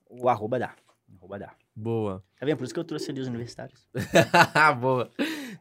[0.09, 0.75] O arroba dá.
[1.09, 1.55] O arroba dá.
[1.75, 2.23] Boa.
[2.39, 2.57] Tá vendo?
[2.57, 3.87] Por isso que eu trouxe ali os universitários.
[4.79, 5.09] Boa.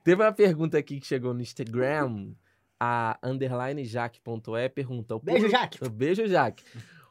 [0.03, 2.33] Teve uma pergunta aqui que chegou no Instagram.
[2.81, 5.17] A underline jaque.e pergunta.
[5.17, 5.89] o Beijo, Jaque.
[5.89, 6.65] Beijo, Jaque.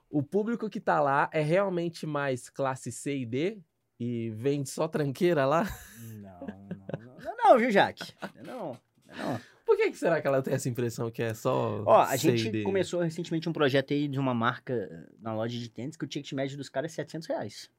[0.10, 3.62] O público que tá lá é realmente mais classe C e D?
[4.00, 5.66] E vende só tranqueira lá?
[6.22, 8.14] Não, não, não, não, não, viu, Jaque?
[8.46, 9.40] Não, não.
[9.66, 12.38] Por que, que será que ela tem essa impressão que é só Ó, a C
[12.38, 16.06] gente começou recentemente um projeto aí de uma marca eh, na loja de tênis que
[16.06, 17.70] o ticket médio dos caras é 700 reais.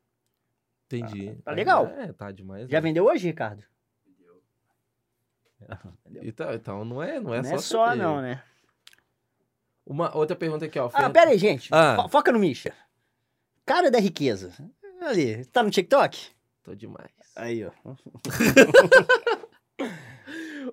[0.86, 1.34] Entendi.
[1.42, 1.86] tá legal.
[1.86, 2.68] É, tá demais.
[2.68, 2.80] Já né?
[2.82, 3.64] vendeu hoje, Ricardo?
[6.04, 6.22] Vendeu.
[6.22, 8.42] Então, então não é, não é não só é só, não, né?
[9.88, 10.90] Uma outra pergunta aqui, ó.
[10.92, 11.68] Ah, pera aí, gente.
[11.72, 11.96] Ah.
[12.02, 12.74] Fo- Foca no Misha.
[13.64, 14.52] Cara da riqueza.
[15.00, 16.28] Ali, tá no TikTok?
[16.62, 17.08] Tô demais.
[17.34, 17.70] Aí, ó.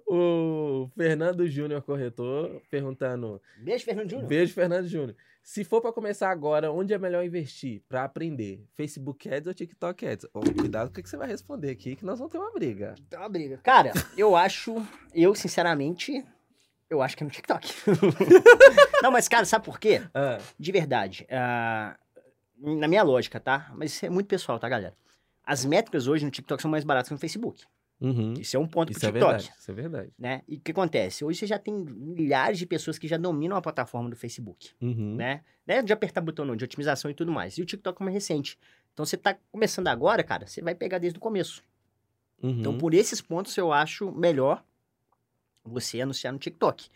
[0.08, 3.42] O Fernando Júnior, corretor, perguntando.
[3.58, 4.28] Beijo, Fernando Júnior.
[4.28, 5.16] Beijo, Fernando Júnior.
[5.42, 8.68] Se for pra começar agora, onde é melhor investir pra aprender?
[8.76, 10.28] Facebook Ads ou TikTok Ads?
[10.34, 12.52] Ó, cuidado com o que que você vai responder aqui, que nós vamos ter uma
[12.52, 12.96] briga.
[13.10, 13.60] Tá uma briga.
[13.64, 14.76] Cara, eu acho,
[15.14, 16.24] eu sinceramente,
[16.90, 17.74] eu acho que é no TikTok.
[19.02, 20.02] não, mas cara, sabe por quê?
[20.14, 21.98] Ah, De verdade, ah,
[22.58, 23.72] na minha lógica, tá?
[23.76, 24.96] Mas isso é muito pessoal, tá, galera?
[25.44, 27.64] As métricas hoje no TikTok são mais baratas que no Facebook.
[28.02, 28.34] uhum.
[28.40, 29.32] Isso é um ponto Isso pro é TikTok.
[29.34, 29.54] verdade.
[29.60, 30.14] Isso é verdade.
[30.18, 30.42] Né?
[30.48, 31.24] E o que acontece?
[31.24, 35.16] Hoje você já tem milhares de pessoas que já dominam a plataforma do Facebook, Uhum.
[35.16, 35.42] né?
[35.68, 35.82] né?
[35.84, 37.58] De apertar botão não, de otimização e tudo mais.
[37.58, 38.58] E o TikTok é mais recente.
[38.94, 41.62] Então você tá começando agora, cara, você vai pegar desde o começo.
[42.42, 42.60] Uhum.
[42.60, 44.64] Então, por esses pontos, eu acho melhor
[45.66, 46.90] você anunciar no TikTok.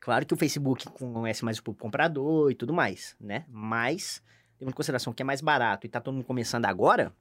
[0.00, 3.44] Claro que o Facebook conhece mais o público comprador e tudo mais, né?
[3.48, 4.22] Mas,
[4.58, 7.12] tendo em consideração que é mais barato e tá todo mundo começando agora,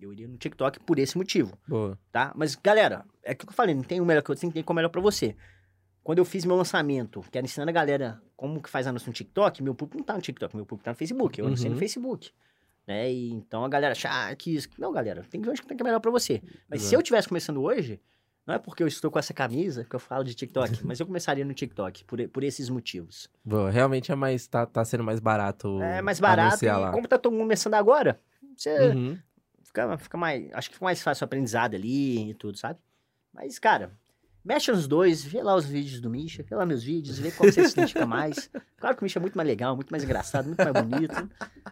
[0.00, 1.98] eu iria no TikTok por esse motivo, Boa.
[2.10, 2.32] tá?
[2.34, 4.64] Mas, galera, é aquilo que eu falei, não tem o melhor que eu tenho, tem
[4.66, 5.36] o melhor pra você.
[6.02, 9.12] Quando eu fiz meu lançamento, que era ensinando a galera como que faz anúncio no
[9.12, 11.38] TikTok, meu público não tá no TikTok, meu público tá no Facebook.
[11.38, 11.78] Eu anunciei no Uhum.
[11.80, 12.30] Facebook.
[12.86, 13.12] Né?
[13.12, 14.68] E, então a galera acha ah, que isso.
[14.78, 16.42] Não, galera, tem que ver onde que é melhor pra você.
[16.66, 16.94] Mas se Exato.
[16.94, 18.00] eu tivesse começando hoje,
[18.48, 21.04] não é porque eu estou com essa camisa que eu falo de TikTok, mas eu
[21.06, 23.28] começaria no TikTok, por, por esses motivos.
[23.44, 23.70] Boa.
[23.70, 24.46] Realmente é mais.
[24.46, 25.80] Tá, tá sendo mais barato.
[25.82, 26.90] É mais barato e lá.
[26.90, 28.18] como tá todo mundo começando agora,
[28.56, 29.18] você Uhum.
[29.62, 30.48] fica, fica mais.
[30.54, 32.78] Acho que fica mais fácil o aprendizado ali e tudo, sabe?
[33.34, 33.92] Mas, cara,
[34.42, 37.52] mexe nos dois, vê lá os vídeos do Misha, vê lá meus vídeos, vê qual
[37.52, 38.50] você se identifica mais.
[38.80, 41.14] Claro que o Misha é muito mais legal, muito mais engraçado, muito mais bonito.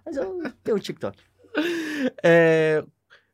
[0.04, 1.16] Mas eu tenho um TikTok.
[2.22, 2.84] É,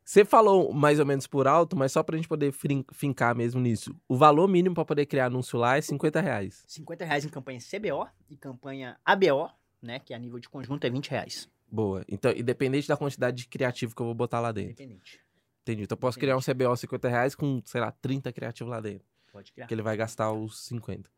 [0.03, 2.53] você falou mais ou menos por alto, mas só pra gente poder
[2.91, 3.95] fincar mesmo nisso.
[4.07, 6.63] O valor mínimo pra poder criar anúncio lá é 50 reais.
[6.67, 9.49] 50 reais em campanha CBO e campanha ABO,
[9.81, 9.99] né?
[9.99, 11.49] Que a nível de conjunto é 20 reais.
[11.71, 12.03] Boa.
[12.07, 14.71] Então, independente da quantidade de criativo que eu vou botar lá dentro.
[14.71, 15.19] Independente.
[15.63, 15.83] Entendi.
[15.83, 19.07] Então, eu posso criar um CBO 50 reais com, sei lá, 30 criativos lá dentro.
[19.31, 19.65] Pode criar.
[19.67, 21.09] Que ele vai gastar os 50.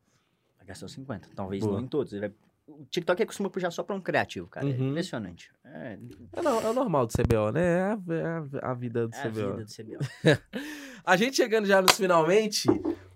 [0.57, 1.29] Vai gastar os 50.
[1.35, 1.77] Talvez Boa.
[1.77, 2.13] não em todos.
[2.13, 2.35] Ele vai-
[2.67, 4.65] O TikTok costuma puxar só pra um criativo, cara.
[4.67, 4.89] É Uhum.
[4.89, 5.51] impressionante.
[5.63, 5.97] É,
[6.33, 7.61] É, não, é o normal do CBO, né?
[7.63, 8.25] É a, é
[8.63, 9.33] a- a vida do é a CBO.
[9.51, 9.99] vida do CBO.
[11.05, 12.67] A gente chegando já nos finalmente,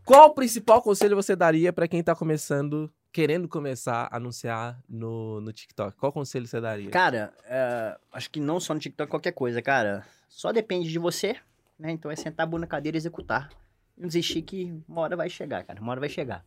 [0.05, 5.41] qual o principal conselho você daria pra quem tá começando, querendo começar a anunciar no,
[5.41, 5.97] no TikTok?
[5.97, 6.91] Qual conselho você daria?
[6.91, 10.05] Cara, é, acho que não só no TikTok, qualquer coisa, cara.
[10.27, 11.35] Só depende de você,
[11.79, 11.89] né?
[11.89, 13.49] Então é sentar a bunda na cadeira e executar.
[13.97, 15.81] Não desistir que uma hora vai chegar, cara.
[15.81, 16.45] Uma hora vai chegar.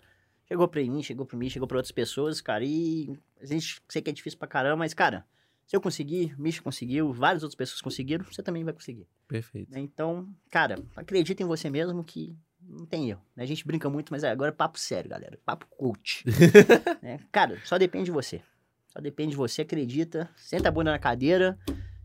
[0.53, 2.63] Chegou pra mim, chegou pra mim, chegou pra outras pessoas, cara.
[2.63, 5.25] E a gente sei que é difícil pra caramba, mas, cara,
[5.67, 9.09] se eu conseguir, o Misha conseguiu, várias outras pessoas conseguiram, você também vai conseguir.
[9.27, 9.73] Perfeito.
[9.73, 9.81] né?
[9.81, 13.23] Então, cara, acredita em você mesmo que não tem erro.
[13.35, 13.45] né?
[13.45, 15.39] A gente brinca muito, mas agora é papo sério, galera.
[15.43, 16.23] Papo coach.
[17.01, 17.19] né?
[17.33, 18.43] Cara, só depende de você.
[18.89, 21.59] Só depende de você, acredita, senta a bunda na cadeira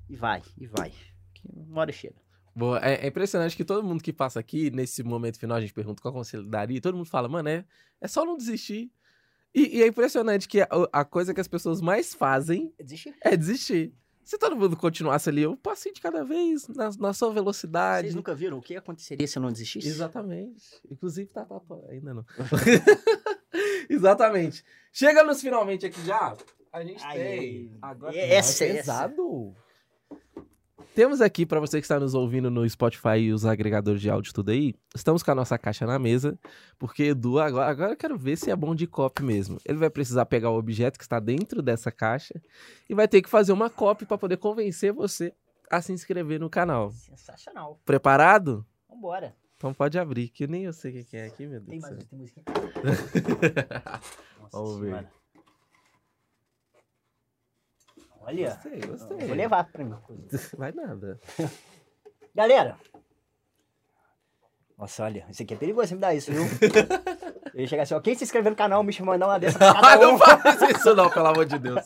[0.09, 0.93] e vai, e vai.
[1.33, 2.15] Que uma hora chega.
[2.57, 2.79] Boa.
[2.83, 6.01] É, é impressionante que todo mundo que passa aqui, nesse momento final, a gente pergunta
[6.01, 7.63] qual conselho daria, e todo mundo fala, mano, é,
[8.01, 8.91] é só não desistir.
[9.53, 13.15] E, e é impressionante que a, a coisa que as pessoas mais fazem Desistir.
[13.21, 13.93] é desistir.
[14.23, 18.07] Se todo mundo continuasse ali, um passinho de cada vez, na, na sua velocidade.
[18.07, 19.87] Vocês nunca viram o que aconteceria se eu não desistisse?
[19.87, 20.81] Exatamente.
[20.91, 22.25] Inclusive, tá, tá, tá, ainda não.
[23.87, 24.65] Exatamente.
[24.91, 26.35] Chega-nos finalmente aqui já.
[26.73, 27.77] A gente Ai, tem.
[27.81, 29.55] Agora essa- é pesado.
[30.97, 34.33] Temos aqui, para você que está nos ouvindo no Spotify e os agregadores de áudio
[34.33, 36.39] tudo aí, estamos com a nossa caixa na mesa,
[36.79, 39.59] porque Edu, agora, agora eu quero ver se é bom de copy mesmo.
[39.63, 42.41] Ele vai precisar pegar o objeto que está dentro dessa caixa
[42.89, 45.31] e vai ter que fazer uma copy para poder convencer você
[45.69, 46.89] a se inscrever no canal.
[46.89, 47.79] Sensacional.
[47.85, 48.65] Preparado?
[48.89, 49.35] Vambora.
[49.55, 52.05] Então pode abrir, que nem eu sei o que é aqui, meu Deus Tem mais
[52.05, 52.41] tem música.
[54.41, 55.07] Nossa Vamos ver.
[58.27, 59.17] Olha, Gostei, gostei.
[59.27, 59.95] vou levar pra mim.
[60.57, 61.19] Vai nada.
[62.35, 62.77] Galera.
[64.77, 66.43] Nossa, olha, isso aqui é perigoso você me dar isso, viu?
[67.55, 69.71] Eu ia chegar assim, ó, quem se inscreveu no canal, me mandar uma dessa pra
[69.71, 70.17] Ah, cada não um.
[70.19, 71.81] faz isso não, pelo amor de Deus.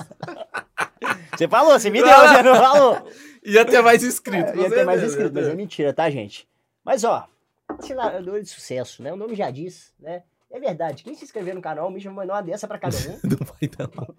[1.37, 3.07] Você falou, você me deu, você não falou.
[3.45, 4.51] Ia ter mais inscritos.
[4.51, 6.49] É, ia ter mais inscritos, mas é mentira, tá, gente?
[6.83, 7.25] Mas, ó,
[7.69, 9.13] Acelerador de sucesso, né?
[9.13, 10.23] O nome já diz, né?
[10.49, 13.19] É verdade, quem se inscrever no canal, o Misha mandou uma dessa pra cada um.
[13.23, 14.13] Não vai dar, não.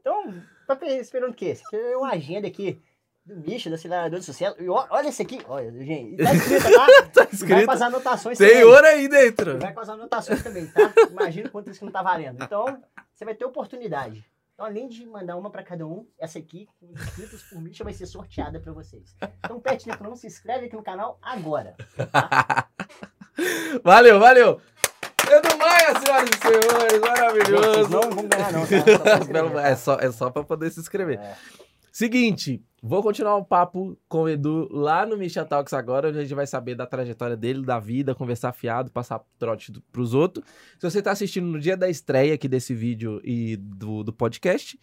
[0.00, 1.54] Então, tá pe- esperando o quê?
[1.56, 2.80] Você quer uma agenda aqui
[3.24, 4.56] do Misha, do acelerador de sucesso.
[4.62, 6.16] E olha esse aqui, olha, gente.
[6.22, 6.86] Tá escrito, tá?
[7.12, 7.70] Tá E vai com escrito.
[7.70, 8.64] as anotações Tem também.
[8.64, 9.58] ouro aí dentro.
[9.58, 10.92] Vai com as anotações também, tá?
[11.10, 12.42] Imagina quanto isso que não tá valendo.
[12.42, 12.82] Então,
[13.14, 14.24] você vai ter oportunidade.
[14.54, 17.92] Então, além de mandar uma pra cada um, essa aqui, com inscritos por Misha, vai
[17.92, 19.14] ser sorteada pra vocês.
[19.44, 21.76] Então, tempo não, se inscreve aqui no canal agora.
[23.84, 24.60] Valeu, valeu.
[26.04, 27.88] Senhoras e senhores, maravilhoso.
[27.90, 29.60] não vão ganhar não, tá?
[29.68, 31.18] É só, é só pra poder se inscrever.
[31.18, 31.34] É.
[31.90, 36.22] Seguinte, vou continuar o papo com o Edu lá no Misha Talks agora, onde a
[36.22, 40.44] gente vai saber da trajetória dele, da vida, conversar fiado, passar trote do- pros outros.
[40.78, 44.78] Se você tá assistindo no dia da estreia aqui desse vídeo e do, do podcast,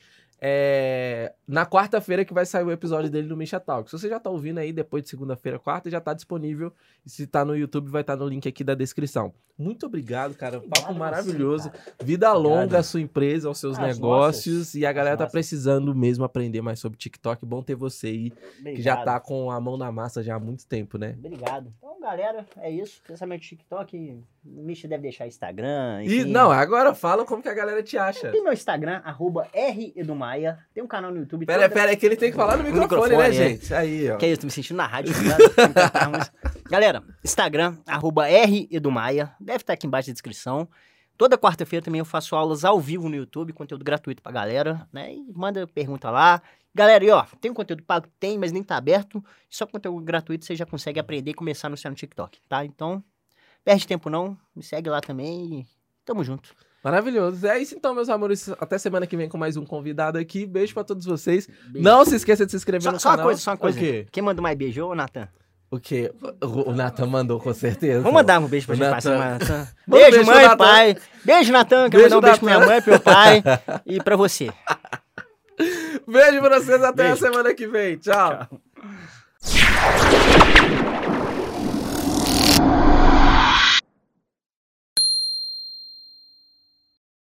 [0.48, 3.90] é na quarta-feira que vai sair o episódio dele no Misha Talks.
[3.90, 6.72] Se você já tá ouvindo aí depois de segunda-feira, quarta, já tá disponível.
[7.04, 9.34] E se tá no YouTube, vai estar no link aqui da descrição.
[9.58, 10.58] Muito obrigado, cara.
[10.60, 11.72] Um papo Obrigado a maravilhoso.
[11.72, 12.04] você.
[12.06, 12.80] Vida longa Obrigado.
[12.80, 14.56] à sua empresa, aos seus negócios.
[14.58, 14.76] nossas.
[14.76, 15.32] E a galera As tá nossas.
[15.32, 17.44] precisando mesmo aprender mais sobre TikTok.
[17.46, 19.06] Bom ter você aí, que já Obrigado.
[19.06, 21.16] tá com a mão na massa já há muito tempo, né?
[21.18, 21.74] Obrigado.
[22.06, 23.02] Galera, é isso.
[23.08, 24.24] Pensamento do TikTok.
[24.46, 26.04] O Misha deve deixar Instagram.
[26.04, 26.30] E enfim.
[26.30, 28.30] não, agora fala como que a galera te acha.
[28.30, 30.60] Tem meu Instagram, arroba Redumaia.
[30.72, 31.48] Tem um canal no YouTube.
[31.48, 33.32] Pera, toda- pera, é que ele tem que falar no microfone, microfone, né, é.
[33.32, 33.74] gente?
[33.74, 34.18] Aí, ó.
[34.18, 35.16] Que é isso, tô me sentindo na rádio.
[36.70, 39.32] Galera, Instagram, arroba Redumaia.
[39.40, 40.68] Deve estar aqui embaixo na descrição.
[41.18, 45.14] Toda quarta-feira também eu faço aulas ao vivo no YouTube, conteúdo gratuito pra galera, né?
[45.14, 46.42] E manda pergunta lá.
[46.74, 48.08] Galera, e ó, tem um conteúdo pago?
[48.20, 49.24] Tem, mas nem tá aberto.
[49.50, 52.66] Só conteúdo gratuito você já consegue aprender e começar no seu TikTok, tá?
[52.66, 53.02] Então,
[53.64, 55.66] perde tempo não, me segue lá também e
[56.04, 56.54] tamo junto.
[56.84, 57.48] Maravilhoso.
[57.48, 58.50] É isso então, meus amores.
[58.60, 60.46] Até semana que vem com mais um convidado aqui.
[60.46, 61.48] Beijo pra todos vocês.
[61.48, 61.84] Beijo.
[61.84, 63.26] Não se esqueça de se inscrever Só, no só uma canal.
[63.28, 63.78] coisa, só uma coisa.
[63.78, 64.06] O quê?
[64.12, 65.28] Quem mandou mais beijo, ô Natan?
[65.72, 66.12] O quê?
[66.42, 68.00] O, Nathan mandou com certeza.
[68.00, 68.96] Vamos mandar um beijo pra gente Natan.
[68.96, 69.68] passar, Natan.
[69.88, 70.58] Beijo, beijo, mãe, Natan.
[70.58, 70.98] pai.
[71.26, 71.90] Beijo, Natan.
[71.90, 72.72] Quero Beijo, mandar um beijo pra minha Natan.
[72.72, 73.44] mãe, pro meu pai
[73.86, 74.50] e pra você.
[76.08, 76.84] Beijo pra vocês.
[76.84, 77.18] Até a Beijo.
[77.18, 77.98] semana que vem.
[77.98, 78.48] Tchau.